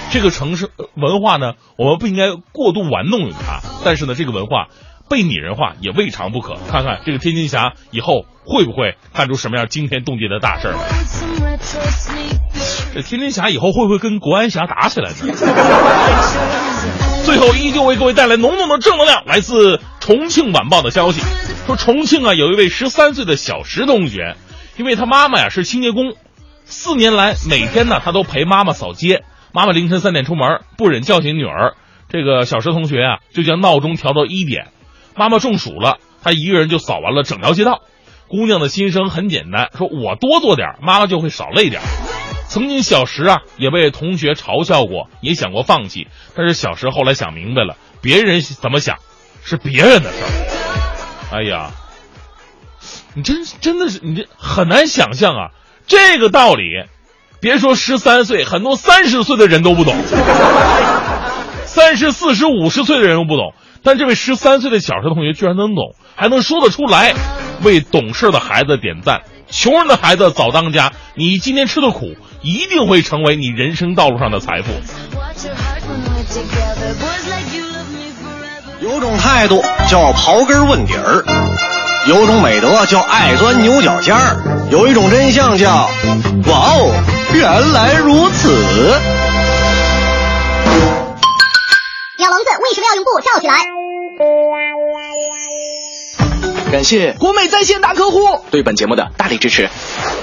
[0.10, 3.60] 这个城市文化呢，我们不应该过度玩弄于它。
[3.86, 4.70] 但是呢，这个文化
[5.12, 6.56] 被拟人化也未尝不可。
[6.72, 10.74] 看看这个天津侠以后会不会干出什么样惊天动地的大事儿？
[12.96, 15.18] 这天津侠以后会不会跟国安侠打起来呢？
[17.26, 19.24] 最后，依旧为各位带来浓浓的正能量。
[19.28, 21.22] 来自重庆晚报的消息
[21.68, 24.36] 说，重庆啊，有一位十三岁的小石同学。
[24.76, 26.16] 因为他妈妈呀是清洁工，
[26.66, 29.24] 四年来每天呢他都陪妈妈扫街。
[29.52, 31.76] 妈妈凌晨三点出门，不忍叫醒女儿，
[32.10, 34.70] 这个小石同学啊就将闹钟调到一点。
[35.16, 37.82] 妈妈中暑了，他一个人就扫完了整条街道。
[38.28, 41.84] 姑娘的心声很简单，说我多做点，妈妈就会少累点。
[42.48, 48.98] 曾经小石啊也被同学嘲笑过，也想过放弃，但是小石后来想明白了，别人怎么想
[49.44, 51.38] 是别人的事儿。
[51.38, 51.72] 哎呀。
[53.16, 55.50] 你真真的是你这很难想象啊，
[55.86, 56.64] 这个道理，
[57.40, 59.96] 别说十三岁，很多三十岁的人都不懂，
[61.66, 67.14] 三十四十五十岁的人都不懂，但这位十三岁的小学同学居然能懂，还能说得出来，
[67.62, 69.22] 为懂事的孩子点赞。
[69.52, 74.72] 穷人的孩子早当家，你今天吃的苦，一定会成为你人生道路上的财富。
[78.82, 81.24] 有种态度叫刨根问底儿，
[82.06, 84.36] 有种美德叫爱钻牛角尖儿，
[84.70, 85.90] 有一种真相叫
[86.48, 86.92] 哇哦，
[87.34, 88.50] 原来如此。
[92.18, 93.56] 鸟笼子为什么要用布罩起来？
[96.74, 98.18] 感谢国美在线大客户
[98.50, 99.70] 对本节目的大力支持。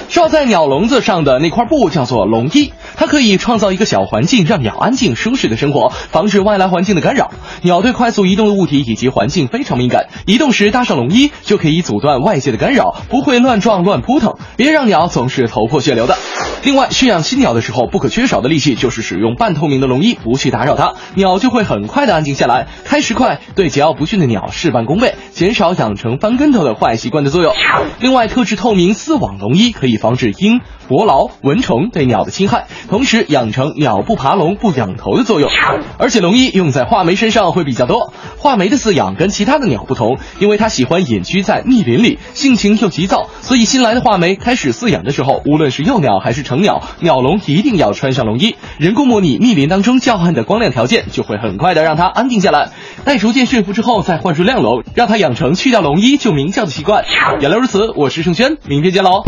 [0.09, 7.31] 罩在鸟笼子上的那块布叫做笼衣，它可以创造一个小环境，让鸟安静舒适的生活，防止外来环境的干扰。
[7.61, 14.33] 鸟对快速移动的物体以及环境非常敏感，移动时搭上笼衣就可以阻断外界的干扰，不会乱撞乱扑腾。
[14.57, 16.17] 别让鸟总是头破血流的。
[16.65, 22.67] 另外，驯养新鸟的时候不可缺少的利器就是使用半透明的笼衣，不去打扰它，鸟就会很快的安静下来。
[22.83, 27.53] 开食块对桀骜不驯的鸟事半功倍，减少养成翻跟头的坏习惯的作用。
[27.99, 35.49] 另外，特制透明丝网笼衣可以防止鹰、伯劳、蚊虫对鸟的侵害，同时养成鸟不爬笼不仰头的作用。
[35.97, 38.11] 而且龙衣用在画眉身上会比较多。
[38.37, 48.57] 画眉的饲养跟其他的鸟不同，因为它喜欢隐居在密林里，性情又急躁，所以新来的画眉开始饲养的时候，无论是幼鸟还是成鸟，鸟笼一定要穿上龙衣。
[48.77, 52.71] 人工模拟密林当中较暗的光亮条件，就会很快的让它安定下来。
[53.05, 57.05] 待逐渐驯服之后，再换出亮笼，让它养成去掉龙衣就鸣叫的习惯。
[57.39, 59.23] 原来如此，我是盛轩，明天见喽。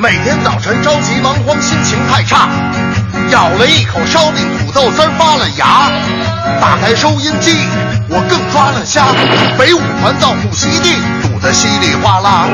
[0.00, 2.48] 每天早晨着急忙慌，心情太差，
[3.32, 5.90] 咬了一口烧饼土豆丝发了芽。
[6.60, 7.66] 打开收音机，
[8.08, 9.06] 我更抓了瞎。
[9.58, 12.46] 北五环到户西地堵得稀里哗啦。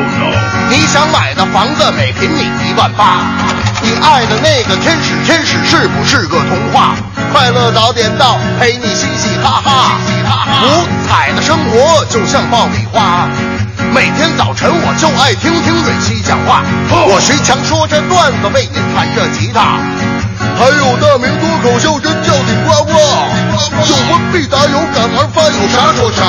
[0.70, 3.20] 你想买的房子每平米一万八，
[3.84, 6.96] 你爱的那个天使天使是不是个童话？
[7.34, 9.98] 快乐早点到，陪你嘻嘻哈哈。
[10.64, 13.28] 五彩的生活就像爆米花。
[13.92, 16.62] 每天早晨我就爱听听蕊希讲话，
[17.06, 19.76] 我徐强说着段子，为您弹着吉他。
[20.56, 22.92] 还有大明脱口秀真叫顶呱呱，
[23.86, 26.24] 有问必答，有感而发，有啥说啥。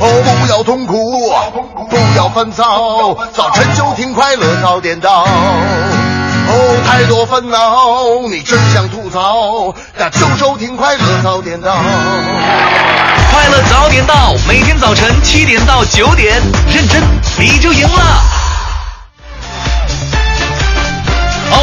[0.00, 0.02] 哦，
[0.40, 1.34] 不要痛苦，
[1.90, 5.26] 不要烦躁，早晨就听快乐早点到。
[6.50, 11.76] 哦，太多烦恼，你只想吐槽，那就收听快乐早点到。
[13.30, 16.40] 快乐早点到，每天早晨七点到九点，
[16.72, 17.02] 认真
[17.38, 18.37] 你就赢了。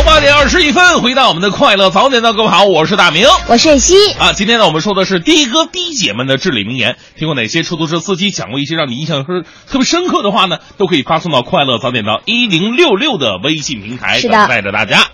[0.05, 4.33] 八点二十一分，回到我们的快乐早点到，各位好，我是大明，我是蕊希啊。
[4.33, 6.95] 今天呢，我们说的是的哥的姐们的至理名言。
[7.17, 10.59] 听过哪些出租车司机讲过一些让你印象特特别深刻的话呢？
[10.77, 15.07] 都可以发送到快乐早点到一零六六的微信平台，是的等待着大家。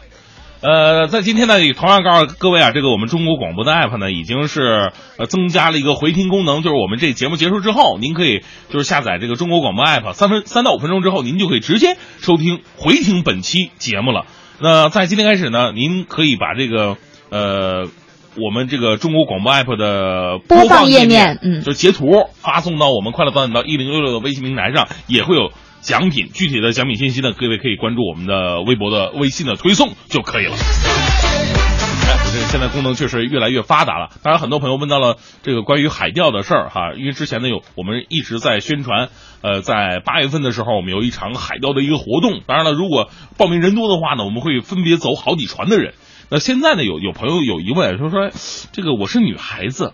[0.59, 14.25] 呃，在今天呢，也同样告诉各位啊，这个我们中国广播的 app 呢，已经是呃增加了一个回听功能，就是我们这节目结束之后，您可以就是下载这个中国广播 app，三分三到五分钟之后，您就可以直接收听回听本期节目了。
[14.61, 16.97] 那在今天开始呢，您可以把这个
[17.29, 17.89] 呃
[18.37, 26.29] 我们这个中国广播 app 的播放页页面嗯就截图发送到我们快乐早点到一零六六的微信平台上，也会有奖品。
[26.31, 30.53] 具体的奖品信息呢，各位可以关注我们的微博的微信的推送就可以了。
[30.53, 34.09] 哎，这个现在功能确实越来越发达了。
[34.21, 39.09] 当然，很多朋友问到了这个关于海钓的事儿哈，因为之前呢有我们一直在宣传，
[39.41, 42.41] 呃，在八月份的时候我们有一场海钓的一个活动。
[42.45, 45.93] 当然了，如果报名人多的话呢，我们会分别走好几船的人。
[46.29, 48.31] 那现在呢，有有朋友有疑问说说，
[48.71, 49.93] 这个我是女孩子，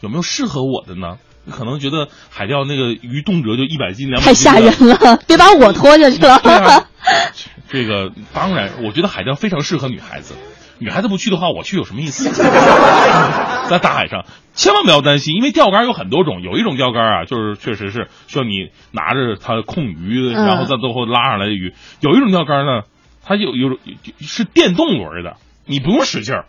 [0.00, 1.18] 有没有适合我的呢？
[1.48, 6.40] 可能觉得海钓那个鱼动辄就一百斤两百斤，太吓人了，别把我拖下去了。
[6.42, 6.88] 对啊，
[7.70, 10.34] 这个当然，我觉得海钓非常适合女孩子。
[10.78, 12.28] 女孩子不去的话，我去有什么意思？
[13.68, 22.82] 在大海上，千万不要担心，因为钓竿有很多种，有一种钓竿啊，就是确实是需要你拿着它控鱼，嗯然后在最后拉上来的鱼；有一种钓竿呢，
[23.24, 23.78] 它有有
[24.20, 26.44] 是电动轮的，你不用使劲儿。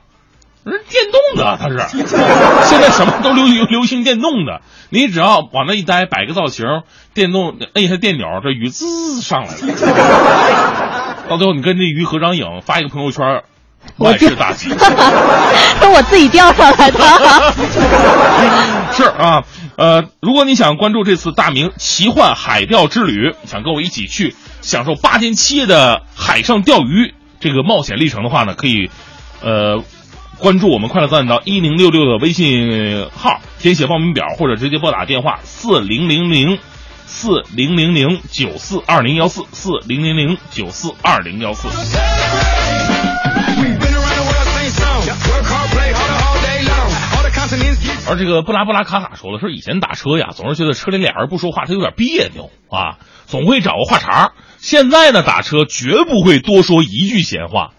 [0.69, 1.77] 是电动的，它是，
[2.67, 6.65] 现在什么都流流流行电动的，你只要往那一待，摆个造型，
[7.13, 11.15] 电动摁一下电钮，这鱼滋上来了。
[11.29, 13.43] 到最后，你跟这鱼合张影，发一个朋友圈，
[13.97, 14.69] 万事大吉。
[15.79, 16.99] 是我自己钓上来的。
[18.93, 19.43] 是啊，
[19.77, 28.89] 呃，如果你想关注这次大明奇幻海钓之旅，想跟我一起去享受八天七夜的海上钓鱼这个冒险历程的话呢，可以，
[29.41, 29.83] 呃。
[30.39, 36.59] 关注我们快乐早点到一零六六的微信号，填写报名表或者直接拨打电话四零零零
[37.07, 41.67] 四零零零九四二零幺四四零零零九四二零幺四。
[48.09, 54.33] 而这个布拉布拉卡卡说了，说以前打车呀，总是觉得车里俩人不说话，他有点别扭啊，总会找个话茬。
[54.57, 57.71] 现在呢，打车绝不会多说一句闲话。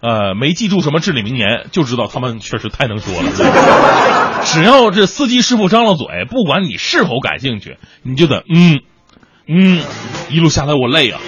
[0.00, 3.30] 呃，没记住什么至理名言，就知道他们确实太能说了。
[4.44, 8.80] 只要这司机师傅张了嘴，不管你是否感兴趣，你就得嗯
[9.46, 9.80] 嗯，
[10.30, 11.20] 一路下来我累啊。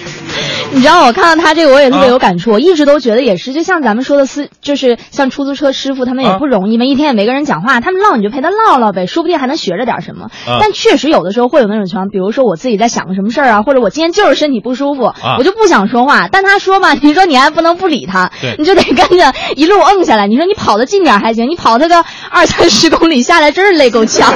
[0.73, 10.29] 你知道我看到他这个我也特别有感触，我一直都觉得也是，就像咱们说的司，就是像出租车师傅他们也不容易嘛，一天也没跟人讲话，他们唠你就陪他唠唠呗，说不定还能学着点什么。
[10.59, 20.27] 但确实有的时候会有那种情况，比如说我自己在想个什么事儿啊，或者我今天就是身体不舒服，我就不想说话，但他说嘛，你说你还不能不理他，你就得跟着一路摁下来。
[20.27, 24.33] 你说你跑得近点还行，你跑他个二三十公里下来，真是累够呛。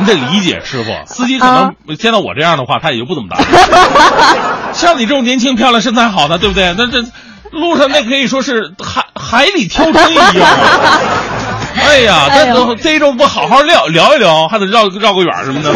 [0.00, 3.38] 你得理解师傅，司机可能见到我这样的话，他也就不怎么搭。
[4.72, 5.49] 像你这种年轻。
[5.56, 6.74] 漂亮身材好的，对不对？
[6.76, 7.04] 那这
[7.50, 10.26] 路上那可以说是海海里挑针一样。
[11.82, 15.72] 哎呀，这这周不好好聊聊一聊，还得绕绕个远什么的。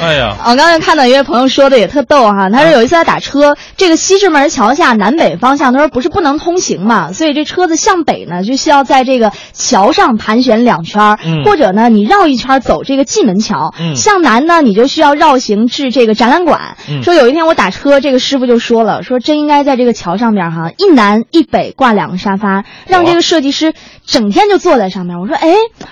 [0.00, 16.76] 哎呀，我刚才看到一位朋友说的也特逗哈，他说有一次他打车，这个西直门桥下南北方向，他说不是不能通行嘛，所以这车子向北呢就需要在这个桥上盘旋两圈，或者呢你绕一圈走这个蓟门桥，向南呢你就需要绕行至这个展览馆。
[17.02, 23.74] 说有一天我打车，这个师傅就说了，说真应该在这个桥上面哈，一南一北挂两个沙发，让这个设计师
[24.06, 25.18] 整天就坐在上面。
[25.18, 25.48] 我说哎，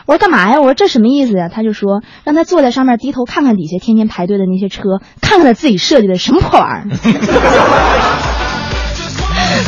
[0.07, 0.61] 我说干嘛呀？
[0.61, 1.49] 我说这什么意思呀？
[1.53, 3.96] 他就说让他坐在上面低头看看底下天。
[3.97, 6.97] 天排队的那些车，看看他自己设计的什么破玩意儿。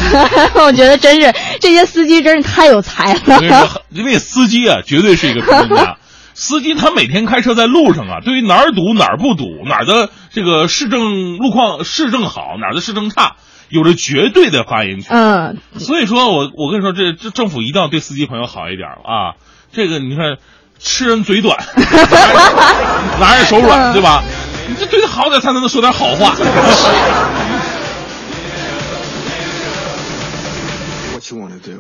[0.65, 3.21] 我觉得真是这些司机真是太有才了。
[3.91, 5.97] 因为司机啊，绝对是一个专家。
[6.35, 13.37] 司机他每天开车在路上啊，对于哪儿堵哪儿不堵，哪儿的这个市政路况市政好，哪儿的市政差，
[13.69, 15.17] 有着绝对的发言权。
[15.17, 19.35] 嗯，所以说我我跟你说，这这政府一定要对司机朋友好一点啊。
[19.73, 20.39] 这个你看。
[20.79, 21.57] 吃人嘴短，
[23.21, 24.23] 拿人手软，对吧？
[24.69, 26.35] 你这对他好点，才能说点好话。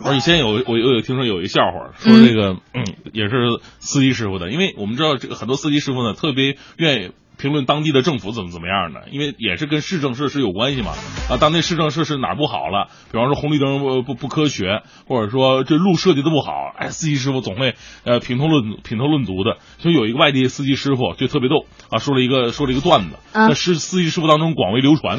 [0.04, 2.84] 我以前有我我有听说有一笑话，说这个嗯
[3.14, 7.12] 也是司机师傅的，因为我们知道这个很多司机师傅呢特别愿意。
[7.38, 10.92] 评论当地的政府怎么怎么样的，因为也是跟市政设施有关系嘛。
[11.30, 12.88] 啊，当地市政设施哪不好了？
[13.12, 19.58] 比方说红绿灯不不不科学，或者说这路设计的不好，哎，司机师傅总会呃评头论品头论足的。
[19.78, 25.18] 就有一个外地司机师傅就特别逗啊，说了一个说了一个段子，那司司机师傅当中广为流传。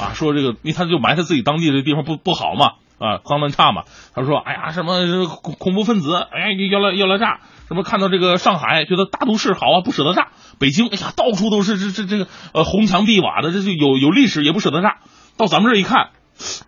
[0.00, 3.82] 啊，说这个，因为他就埋汰自己当地的地方不不好嘛，啊，脏乱差嘛。
[4.14, 7.40] 他说，哎呀，什么恐恐怖分子，哎，要来要来炸。
[7.66, 10.28] 什么看到这个上海，觉得大都市好啊，不舍得炸。
[10.58, 14.98] 北京，哎呀，到处都是这这这个呃红墙碧瓦的，这就有有历史，也不舍得炸。
[15.36, 16.10] 到咱们这一看，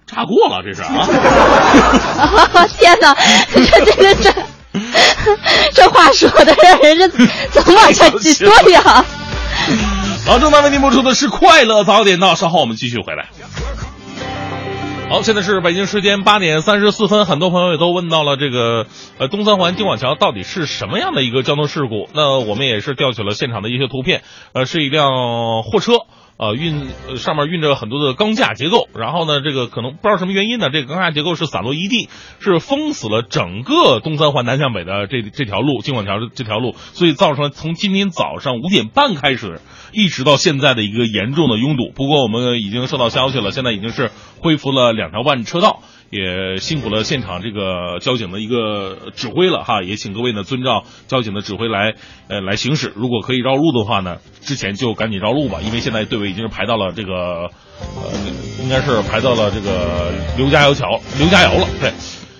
[0.06, 1.06] 炸过了， 这是啊。
[2.78, 3.14] 天哪，
[3.52, 4.32] 这这个这
[5.74, 7.08] 这话说的让人家
[7.50, 9.04] 怎么往下说呀？
[10.24, 13.28] 好，正在为您播出的是《快乐早点到》，稍后我们继续回来。
[15.12, 18.86] 好，现在是北京时间八点三十四分，很多朋友也都问到了这个
[19.18, 22.08] 呃东三环京广桥到底是什么样的一个交通事故？
[22.14, 24.22] 那我们也是调取了现场的一些图片，
[24.54, 25.10] 呃，是一辆
[25.64, 25.92] 货车。
[26.38, 26.88] 呃，运
[27.18, 32.08] 上面运着很多的钢架结构，然后呢，这个可能不知道什么原因呢，这个钢架结构是散落一地，
[32.40, 39.60] 是封死了整个东三环南向北的这这条路，京广桥这条路，所以造成了从今天早上五点半开始，
[39.92, 41.92] 一直到现在的一个严重的拥堵。
[41.94, 45.82] 不过我们已经收到消息了，现在已经是恢复了两条半车道。
[46.14, 51.94] 也辛苦了现场这个交警的一个指挥了哈，也请各位呢遵照交警的指挥来
[52.28, 52.92] 呃来行驶。
[52.94, 57.48] 如果可以绕路的话呢，之前就赶紧绕路吧，因为现在队尾已经是排到了这个
[57.80, 58.12] 呃，
[58.62, 61.66] 应该是排到了这个刘家窑桥刘家窑了。
[61.80, 61.90] 对，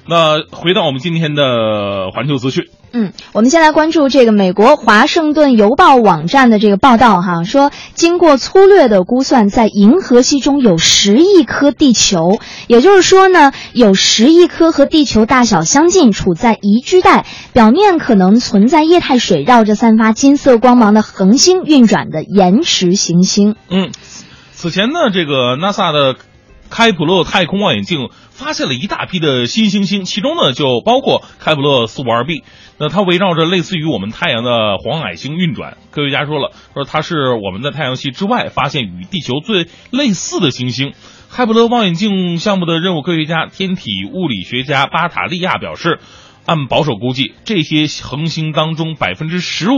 [0.06, 2.64] 那回到我们今天的环球资讯。
[2.94, 17.24] 嗯，我们先来关注这个美国华盛顿邮报网站的这个报道哈，说经过粗略的估算，在银河系中有十亿颗地球，也就是说呢，有十亿颗和地球大小相近、处在宜居带、
[17.54, 23.56] 表面可能存在液态水、绕着散发金色光芒的恒星运转的岩石行星。
[23.70, 23.90] 嗯，
[24.52, 26.16] 此前呢，这个 NASA 的
[26.72, 32.44] 开普勒太空望远镜发现了一大批的新行星，其中呢就包括开普勒四五二 b。
[32.78, 35.76] 那它围绕着类似于我们太阳的黄矮星运转。
[35.90, 40.94] 科学家说了，说它是我们在太阳系之外发现与地球最类似的行星。
[41.30, 46.00] 开普勒望远镜项目的任务科学家、天体物理学家巴塔利亚表示，
[46.46, 49.74] 按保守估计，这些恒星当中百分之十五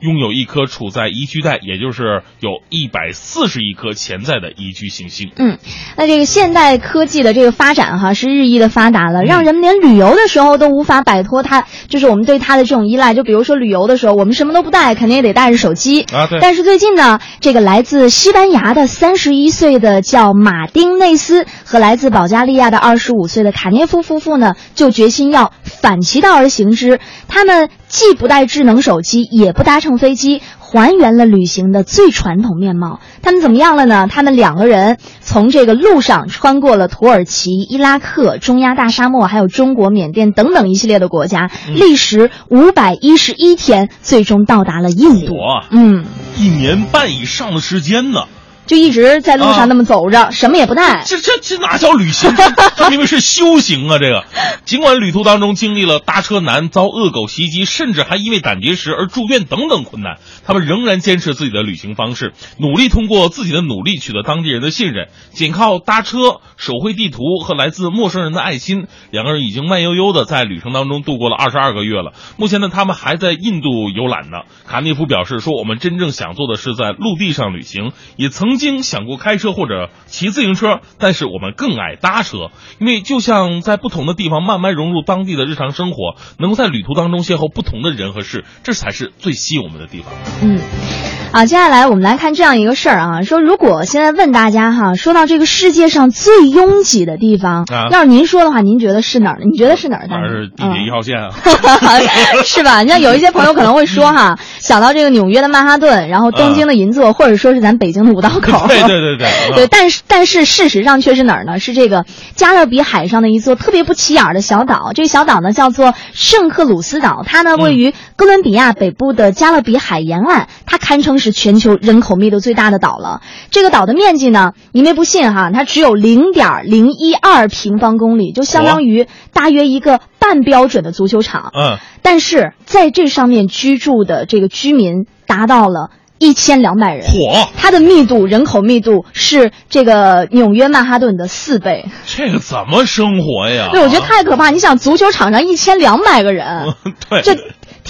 [0.00, 5.30] 拥有一颗处在宜居带，也就是有一百四十亿颗潜在的宜居行星。
[5.36, 5.58] 嗯，
[5.96, 13.14] 那这个现代科技的这个发展哈是日益的发达了，让人们连旅游的时候都无法摆脱它，就是我们对它的这种依赖。
[13.14, 16.26] 就比如说旅游的时候，我们什么都不带，肯定也得带着手机啊。
[16.26, 16.40] 对。
[16.40, 25.52] 但是最近呢，这个来自西班牙的三十一岁的叫马丁内斯和来自保加利亚的二十五岁的卡涅夫夫妇呢，就决心要。
[25.62, 33.00] 反其道而行之，他们既不带智能手机，也不搭乘飞机，还原了旅行的最传统面貌。
[33.22, 34.06] 他们怎么样了呢？
[34.10, 45.34] 他们两个人从这个路上穿过了土耳其、伊拉克、中亚大沙漠，还有中国、缅甸等等一系列的国家，历时五百一十一天，最终到达了印度。
[45.70, 46.04] 嗯，
[46.36, 48.24] 一年半以上的时间呢。
[48.70, 51.02] 就一直在路上那么走着，什么也不带。
[51.04, 52.32] 这这这哪叫旅行？
[52.76, 53.98] 这明明是修行啊！
[53.98, 54.24] 这个，
[54.64, 65.08] 尽管旅途当中经历了搭车难、遭恶狗袭击，甚至还因为胆结石而住院等等困难，他们仍然坚持自己的旅行方式，努力通过自己的努力取得当地人的信任。
[65.32, 72.12] 仅靠搭车、手绘地图和来自陌生人的爱心，两个人已经慢悠悠的在旅程当中度过了二十二个月了。
[72.36, 74.42] 目前呢，他们还在印度游览呢。
[74.68, 90.12] 卡涅夫表示说：“我们真正想做的是在陆地上旅行，也曾。”经想过开车或者骑自行车，但是我们更爱搭车，因为就像在不同的地方慢慢融入当地的日常生活，能够在旅途当中邂逅不同的人和事，这才是最吸引我们的地方。
[90.42, 91.09] 嗯。
[91.32, 99.38] 啊，接下来我们来看这样一个事儿啊，说如果现在问大家哈，说到这个世界上最拥挤的地方，要是您说的话，您觉得是哪儿？
[99.44, 100.08] 你觉得是哪儿？
[100.10, 101.30] 当然是地铁一号线啊，
[102.44, 102.82] 是吧？
[102.82, 108.66] 你像有一些朋友可能会说哈，想到这个纽约的曼哈顿，然后东京的银座，或者说是咱北京的五道口。
[108.66, 109.28] 对对对对。
[109.54, 111.60] 对，但是但是事实上却是哪儿呢？
[111.60, 114.90] 是这个加勒比海上的一座特别不起眼的小岛。
[114.96, 121.19] 这个小岛呢叫做圣克鲁斯岛，它呢位于哥伦比亚北部的加勒比海沿岸，它堪称。
[121.20, 123.22] 是全球人口密度最大的岛了。
[123.50, 131.52] 这个岛的面积呢，你们不信哈，它只有零点零一二平方公里，就相当于大约一个半标准的足球场。
[131.54, 137.48] 嗯，但是在这上面居住的这个居民达到了一千两百人，火！
[137.56, 141.86] 它的密度，人口密度是这个纽约曼哈顿的四倍。
[142.06, 143.68] 这个怎么生活呀？
[143.72, 144.50] 对，我觉得太可怕。
[144.50, 146.74] 你想，足球场上一千两百个人，
[147.08, 147.38] 对，这。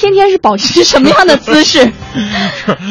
[0.01, 1.81] 天天是保持什么样的姿势？
[1.85, 1.93] 是，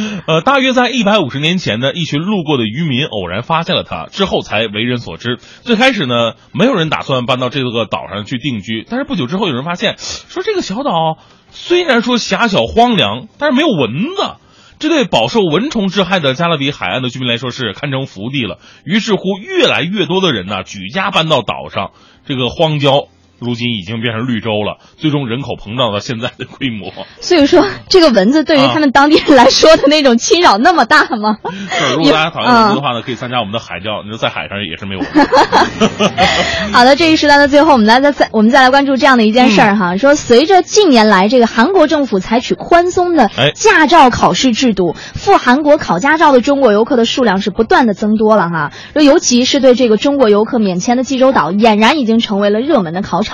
[0.27, 5.39] 呃，大约在一百五十年前呢，一群路过的渔民偶然发现了它，之后才为人所知。
[5.63, 11.17] 最开始呢，没有人打算搬到这个岛上去定居，但是不久之后，有人发现说这个小岛
[11.49, 14.35] 虽然说狭小荒凉，但是没有蚊子，
[14.77, 18.59] 这对饱受蚊虫之害的加勒比海岸的居民来说是堪称福地了。
[18.85, 21.89] 于是乎，越来越多的人呢，举家搬到岛上，
[22.27, 23.07] 这个荒郊。
[23.39, 26.91] 如今已经变成绿洲了，最终人口膨胀到现在的规模。
[27.19, 31.37] 所以说，这个蚊子对于他们当地人来说的那种侵扰那么大吗？
[31.69, 35.01] 是，如果大家讨厌蚊子的话呢，可以参加我们的海钓，你说在海上也是没有。
[36.73, 48.71] 好的，这一时段的最后，我们来再再我们再来关注这样的一件事儿哈，说随着近年来这个韩国政府采取宽松的驾照考试制度，赴韩国考驾照的中国游客的数量是不断的增多了哈。
[48.93, 53.28] 说尤其是对这个中国游客免签的济州岛，俨然已经成为了热门的考场。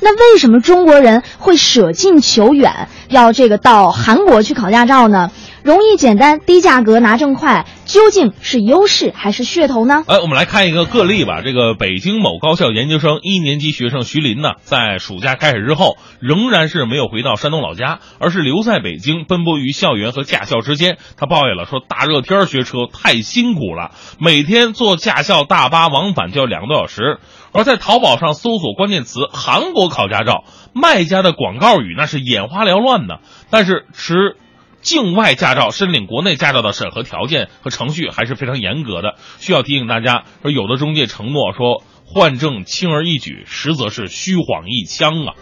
[0.00, 5.30] 那为什么中国人会舍近求远，要这个到韩国去考驾照呢？
[5.62, 10.04] 容易、简单、低价格、拿证快，究竟是优势还是噱头呢？
[10.06, 11.42] 哎，我们来看一个个例吧。
[11.44, 20.98] 这个北京某高校研究生一年级学生徐林呢，在暑假开始之后，仍然是没有回到山东老家，而是留在北京，奔波于校园和驾校之间。
[21.16, 23.90] 他抱怨了，说大热天学车太辛苦了，
[24.20, 27.18] 每天坐驾校大巴往返就要两个多小时。
[27.56, 30.44] 而在淘宝上搜索关键词“韩国考驾照”，
[30.74, 34.36] 卖家的广告语那是眼花缭乱的，但是持。
[34.82, 45.34] 境外驾照申领国内驾照的审核条件和程序还是非常严格的，需要提醒大家说，有的中介承诺说换证轻而易举，实则是虚晃一枪啊。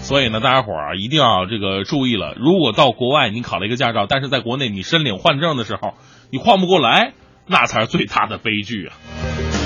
[0.00, 5.94] 所以呢，大家伙儿一定要这个注意了，如果到国外你考了一个驾照，但是在国内你申领换证的时候
[6.32, 7.12] 你换不过来，
[7.46, 9.57] 那才是最大的悲剧啊。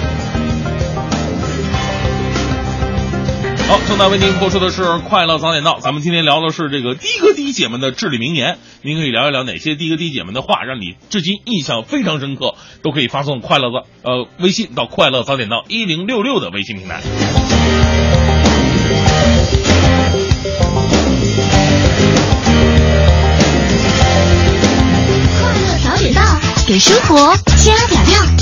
[3.72, 8.58] 好，正在为您播出的是《快乐早点到》，咱们今天聊的是这个的哥的姐们的至理名言。
[8.82, 17.00] 您可以聊一聊哪些的哥的姐们的话让你至今印象非常深刻，都可以发送快乐的呃微信到《快乐早点到》一零六六的微信平台。
[25.40, 26.20] 快乐早点到，
[26.66, 28.41] 给生活加点料。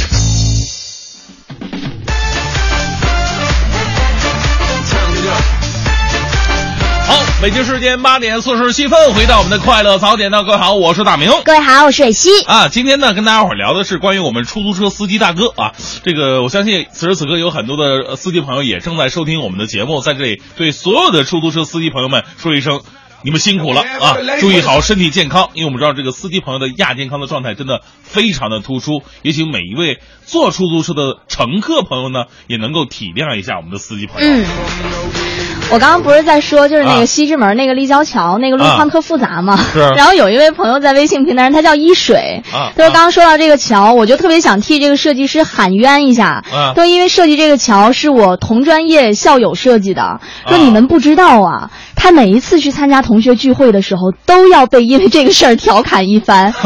[7.41, 11.31] 北京时间八点四十七分，回到我们的快乐早点到，各位好，我是大明。
[11.43, 12.29] 各位好，我是蕊希。
[12.43, 15.73] 啊，今天呢，跟大家伙聊的是关于我们出租车司机大哥啊。
[16.03, 22.83] 这个我相信此时此刻有很多的司机朋友也正在收听我们的节目，在这里对所有的出租车司机朋友们说一声。
[23.23, 24.17] 你们辛苦了啊！
[24.41, 29.03] 注意好身体健康，因为我们知道这个司机朋友的亚健康的状态真的非常的突出。
[29.21, 34.27] 也请每一位坐出租车的乘客朋友呢，也能够体谅一下我们的司机朋友。
[34.27, 35.30] 嗯。
[35.73, 39.57] 我刚刚不是在说，就是那个西直门那个立交桥那个路况特复杂嘛。
[39.73, 39.79] 是。
[39.97, 42.43] 然后有一位朋友在微信平台上，他叫一水。
[42.53, 42.73] 啊。
[42.77, 46.43] 他说刚刚说到这个桥，我就特别想替这个设计师喊冤一下。
[46.53, 46.73] 啊。
[46.75, 50.21] 说因为设计这个桥是我同专业校友设计的。
[50.49, 56.53] 说你们不知道啊，他每一次去参加同学聚会的时候，都要被因为这个事儿调侃一番。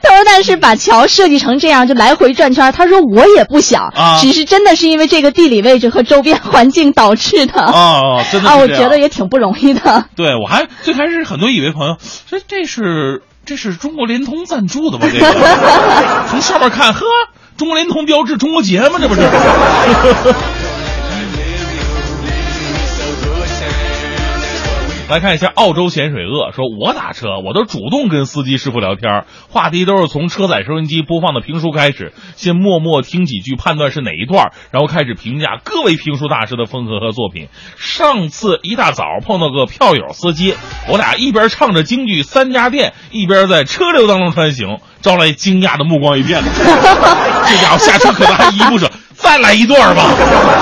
[0.00, 2.72] 他说但是把桥设计成这样，就来回转圈。
[2.72, 7.37] 他说我也不想，只是真的是因为这个地理位置和周边环境导致。
[7.40, 10.04] 是的啊，真的啊，我觉得也挺不容易的。
[10.16, 11.96] 对，我还最开始很多以为朋友，
[12.28, 15.06] 这这是这是中国联通赞助的吧？
[15.12, 15.26] 这个
[16.28, 17.04] 从上面看，呵，
[17.56, 18.98] 中国联通标志中国结吗？
[19.00, 19.20] 这不是。
[25.08, 37.48] 来看一下澳洲咸水鳄，说我打车，我都主动跟司机师傅聊天，话题都是从车载收音机播放的评书开始，先默默听几句，判断是哪一段，然后开始评价各位评书大师的风格和作品。
[37.78, 40.52] 上次一大早碰到个票友司机，
[40.90, 46.42] 我俩一边唱着京剧《三家店》，一边在车流当中穿行，招来惊讶的目光一片。
[47.46, 48.90] 这家伙下车可能还依不舍。
[49.16, 50.10] 再来一段吧，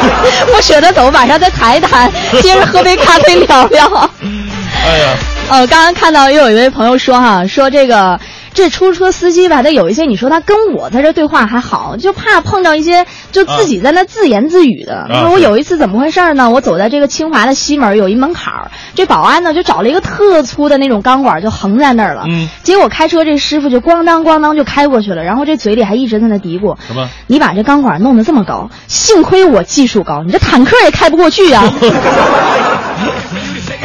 [0.53, 2.11] 不舍得走，晚上再谈一谈，
[2.43, 3.87] 接着喝杯咖啡聊聊。
[4.85, 5.17] 哎呀，
[5.51, 8.19] 呃，刚刚看到又有一位朋友说哈，说这个。
[8.57, 15.07] 这出租车司机吧，他有一些你说他跟我在这对话还好，就怕碰到一些就自己在那自言自语的。
[15.11, 16.49] 说我有一次怎么回事呢？
[16.49, 22.23] 我走在这个清华的西门，有一门槛儿，这保安呢就找了一个特粗的那种钢管，就横在那儿了。
[22.27, 22.49] 嗯。
[22.63, 27.11] 结果开车这师傅就咣当咣当就开过去了，然后这嘴里还一直在那嘀咕：“什么？
[27.27, 31.63] 你把这钢管弄得这么高，幸亏我技术高，你这坦克也开不过去呀。”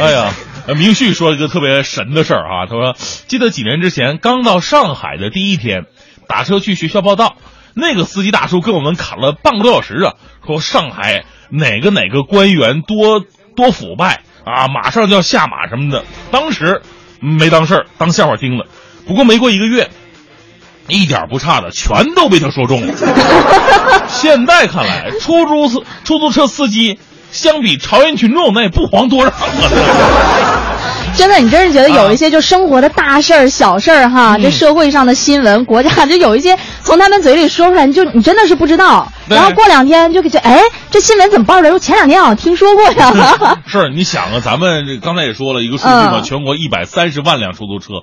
[0.00, 0.30] 哎呀。
[0.66, 2.94] 呃，明旭说一个特别神的事儿啊，他说，
[3.26, 5.86] 记得几年之前刚到上海的第一天，
[6.28, 7.36] 打车去学校报道，
[7.74, 10.14] 那个司机大叔跟我们侃了半个多小时啊，
[10.46, 13.24] 说上海哪个哪个官员多
[13.56, 16.04] 多腐败啊，马上就要下马什么的。
[16.30, 16.82] 当时
[17.18, 18.66] 没当事儿，当笑话听了。
[19.04, 19.90] 不过没过一个月，
[20.86, 22.94] 一点不差的全都被他说中了。
[24.06, 27.00] 现在看来，出租车出租车司机。
[27.32, 29.32] 相比朝鲜群众，那也不黄多少。
[31.14, 39.12] 真的，你真是觉得有一些就生活的大事儿、小事儿哈，这社会上的新闻，国家 就有一些从他们嘴里说出来，你就你真的是不知道。
[39.28, 40.60] 然后过两天就给这，哎，
[40.90, 41.70] 这新闻怎么报出来？
[41.70, 43.58] 我前两天好像听说过呀。
[43.68, 48.02] 是，你想啊，咱们刚才也说了一个数据嘛，全国一百三十万辆出租车。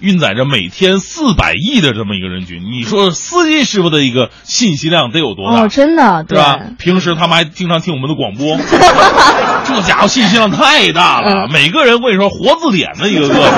[0.00, 5.62] 运载着每天四百亿的这么一个人群，你说司机师傅的一个信息量得有多大？
[5.62, 6.58] 哦，真的，对吧？
[6.78, 8.56] 平时他们还经常听我们的广播，
[9.64, 13.50] 这家伙信息量太大了，每个人我跟你说活字典的一个个的。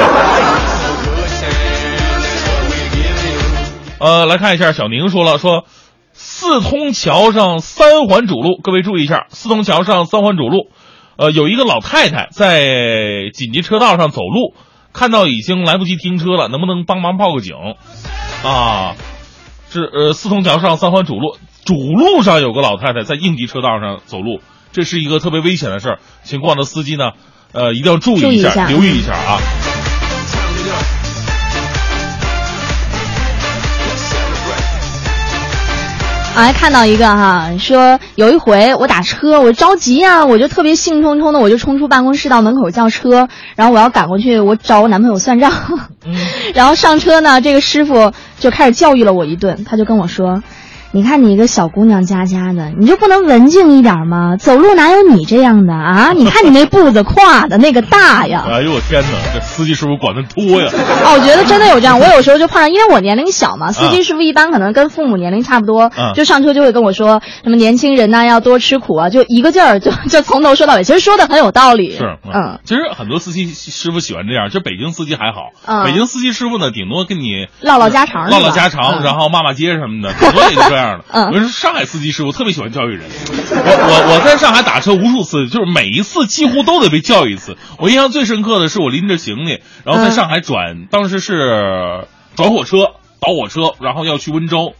[4.01, 5.65] 呃，来看一下，小宁说了，说
[6.13, 10.67] 四通桥上三环主路，各位注意一下，四通桥上三环主路，
[11.17, 14.55] 呃，有一个老太太在紧急车道上走路。
[14.93, 17.55] 看到已经来不及停车了，能不能帮忙报个警？
[18.45, 18.95] 啊，
[19.71, 24.41] 是呃四通桥上三环主路，主路上有个老太太在应急车道上走路，
[24.73, 27.13] 这是一个特别危险的事儿，请过往的司机呢，
[27.53, 29.39] 呃一定要注意一下，留意一下啊。
[36.35, 45.53] 我还看到一个哈，说有一回我打车，我着急啊，我就特别兴冲冲的，我就冲出办公室到门口叫车，然后我要赶过去，我找我男朋友算账。
[46.55, 50.43] 然后上车呢，这个师傅就开始教育了我一顿，他就跟我说。
[50.95, 54.37] 你看你一个小姑娘家家的，你就不能文静一点吗？
[54.37, 56.13] 走路哪有你这样的啊？
[56.15, 58.45] 你看你那步子跨的那个大呀！
[58.53, 60.71] 哎呦我天哪，这司机师傅管的多呀！
[61.07, 61.99] 哦，我觉得真的有这样。
[61.99, 70.85] 我有时候就碰上， 因为我年龄小嘛，司机师傅一般可能跟父母年龄差不多，就上车就会跟我说什么年轻人呢要多吃苦啊，就一个劲儿就 就从头说到尾。
[70.85, 71.93] 其实说的很有道理。
[71.93, 81.05] 是，嗯，其实很多司机师傅喜欢这样，就北京司机还好，北京司机师傅呢，顶多跟你唠唠家常，唠唠家常，然后骂骂街什么的，顶多也就这样的。
[81.13, 81.49] 嗯。
[81.49, 87.57] 上海司机师傅特别喜欢教育人，我我我在上海打车无数次，就是每一次几乎都得被教育一次。
[87.79, 92.07] 我印象最深刻的是我拎着行李，然后在上海转，当时是
[92.37, 92.79] 转火车
[93.21, 94.75] 倒火车，然后要去温州，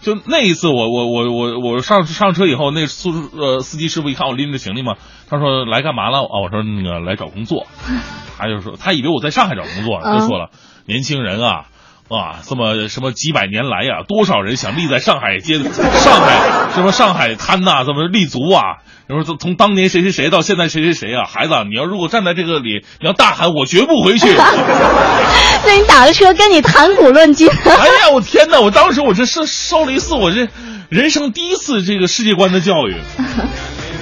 [0.00, 4.94] 就那一次我我我我我上上车以后，那司呃司机师傅一看我拎着行李嘛，
[5.28, 6.18] 他说来干嘛了？
[6.18, 7.66] 啊，我说那个来找工作。
[8.36, 10.50] 他就说他以为我在上海找工作，就说了
[10.86, 11.66] 年轻人啊。
[12.08, 18.84] 啊，这么什么几百年来呀，多少人想立在上海街、上海什么上海滩呐，怎么立足啊？
[19.06, 24.28] 然后从从当年谁谁谁到现在谁谁谁啊，孩子，你要如果站在这个里，你要大喊我绝不回去。
[25.66, 27.48] 那你打个车跟你谈古论今。
[27.48, 28.60] 哎呀，我天哪！
[28.60, 30.48] 我当时我这是受了一次我这
[30.90, 32.96] 人生第一次这个世界观的教育，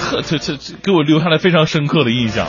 [0.00, 2.48] 呵，这这这给我留下来非常深刻的印象。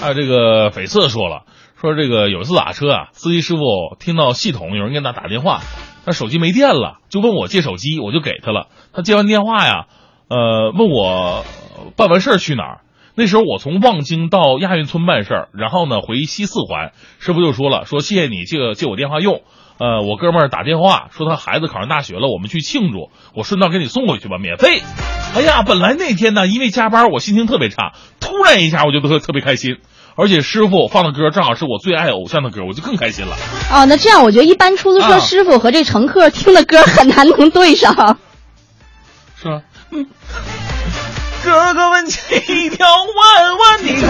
[0.00, 1.42] 还有这个绯色说了。
[1.78, 3.60] 说这个有一次打车啊，司机师傅
[4.00, 5.60] 听到系统有人给他打电话，
[6.06, 8.68] 他手机没电了，就问我借手机，我就给他了。
[8.94, 9.86] 他接完电话呀，
[10.28, 11.44] 呃，问我
[11.96, 12.80] 办完事儿去哪儿。
[13.14, 16.92] 那时候我从望京到亚运村办事儿，然后呢回西四环。
[17.18, 19.42] 师傅就说了，说谢谢你借借我电话用。
[19.78, 24.80] 呃，我哥们儿打电话说他孩子考上大学了，我们去庆祝，我顺道给你送回去吧，免费。
[25.34, 29.76] 哎呀，本来那天呢因为加班我心情特别差，突然一下我就特特别开心。
[30.18, 33.36] 而且师傅放的歌正好是我最爱偶像的歌，我就更开心了。
[33.70, 38.18] 哦，那这样我觉得一般出租车师傅和这乘客听的歌很难能对上，
[39.40, 39.60] 是吧？
[39.90, 40.06] 嗯。
[41.44, 44.08] 哥哥问起一条弯弯的河。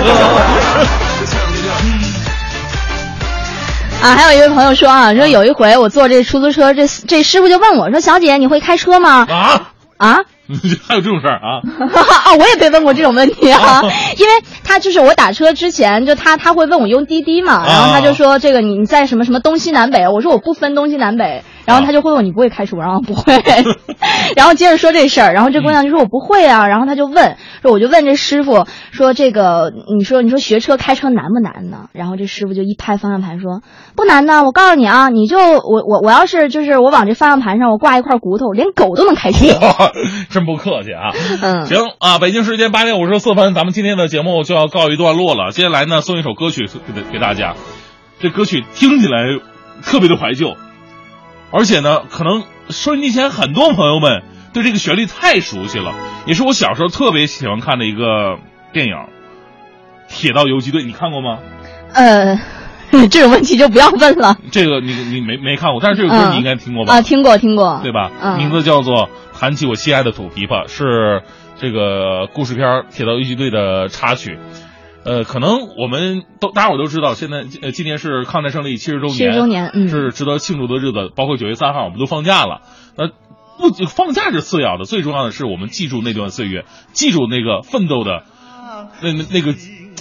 [4.01, 10.21] 啊，还有一位朋友说啊，说有一回我坐这出租车，这这师傅就问我说：“小姐，你会开车吗？”啊啊。
[10.87, 11.61] 还有这种事儿啊？
[11.93, 13.83] 啊， 我也被问过这种问题啊，
[14.19, 14.33] 因为
[14.65, 21.43] 他就是我打车之前，就他他会问我用滴滴嘛，然后他就说这个你在什么什么东西南北，我说我不分东西南北。
[21.67, 23.35] 然后他就会问你不会开车，然后不会，
[24.37, 31.89] 然后接着说这事儿，然后这姑娘就说我不会啊，然后他就问说我就问这师傅说这个你说你说学车开车难不难呢？
[31.93, 33.63] 然后这师傅就一拍方向盘说
[33.97, 39.49] 不难呢，我告诉你啊，你就我我我要是就是我往这方向盘上我挂一块骨头，连狗都能开车。
[40.31, 41.11] 真不客气啊，
[41.43, 45.51] 嗯，行啊，北京时间八点五十四分，咱们今天的节目就要告一段落了。
[45.51, 47.55] 接下来呢，送一首歌曲给给大家，
[48.21, 49.19] 这歌曲听起来
[49.83, 50.55] 特别的怀旧。
[51.51, 54.23] 而且呢，可能收音机前很多朋友们
[54.53, 55.95] 对这个旋律太熟悉了，
[56.27, 58.39] 也是我小时候特别喜欢看的一个
[58.73, 58.95] 电影
[60.09, 61.39] 《铁道游击队》，你看过吗？
[61.95, 62.39] 呃，
[63.11, 64.37] 这种问题就不要问了。
[64.51, 66.95] 这个你你没没看过，但是这首歌你应该听过吧？
[66.95, 68.11] 啊，听过听过，对吧？
[68.21, 71.23] 嗯，名字叫做《弹起我心爱的土琵琶》，是
[71.59, 74.39] 这个故事片《铁道游击队》的插曲。
[75.07, 81.13] 呃，可能我们都大家伙都知道，现在呃今年是抗战胜利七十周年，七十周年，嗯，是值得庆祝的日子。
[81.15, 82.63] 包括九月三号，我们都放假了。
[82.97, 83.07] 那
[83.57, 88.25] 不放假是次要的，最重要的是我们记住那段岁月，记住那个奋斗的
[89.01, 89.55] 那那那个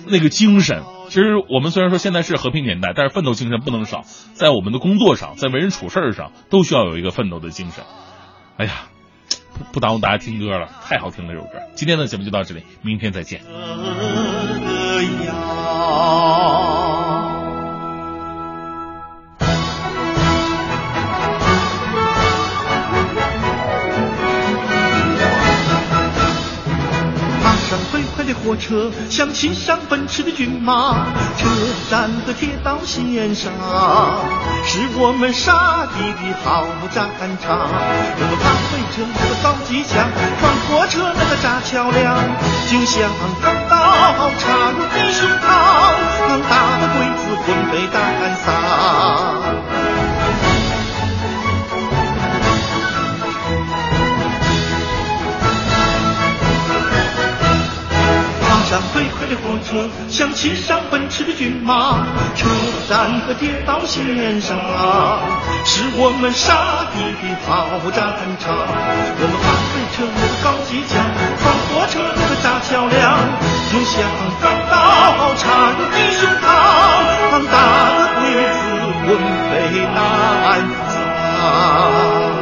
[0.07, 0.81] 那个精神。
[1.09, 4.01] 其实我们虽然说现在是和平年代，但是奋斗精神不能少，
[4.33, 7.83] 在我们的工作上，在为人处事上，都需要有一个奋斗的精神。
[8.57, 8.71] 哎呀，
[9.71, 11.59] 不耽误大家听歌了，太好听了这首歌。
[11.75, 13.41] 今天的节目就到这里，明天再见。
[15.01, 16.44] 踏
[28.43, 31.07] 火车，像骑上奔驰的骏马，
[31.38, 31.47] 车
[31.89, 33.51] 站和铁道线上，
[34.65, 37.09] 是我们杀敌的好战
[37.41, 37.69] 场。
[38.17, 40.07] 我们发挥着那个高机枪，
[40.39, 42.15] 穿过车那个炸桥梁，
[42.69, 43.09] 就像
[43.41, 43.73] 钢刀
[44.38, 45.43] 插入敌胸膛，
[46.49, 47.95] 打得鬼子魂飞胆
[48.43, 49.94] 丧。
[59.36, 62.05] 火车，像骑上奔驰的骏马，
[62.36, 62.47] 车
[62.88, 64.57] 站和铁道线上，
[65.65, 68.55] 是我们杀敌的好战场。
[69.17, 70.93] 我们发挥着那个高机枪，
[71.39, 73.03] 穿火车那个炸桥梁，
[73.71, 73.93] 就像
[74.41, 74.73] 钢刀
[75.36, 76.43] 插入敌胸膛，
[77.51, 77.53] 打
[77.97, 78.21] 得鬼
[78.51, 78.63] 子
[79.05, 79.07] 魂
[79.51, 79.53] 飞
[79.95, 79.97] 胆
[80.89, 82.34] 丧。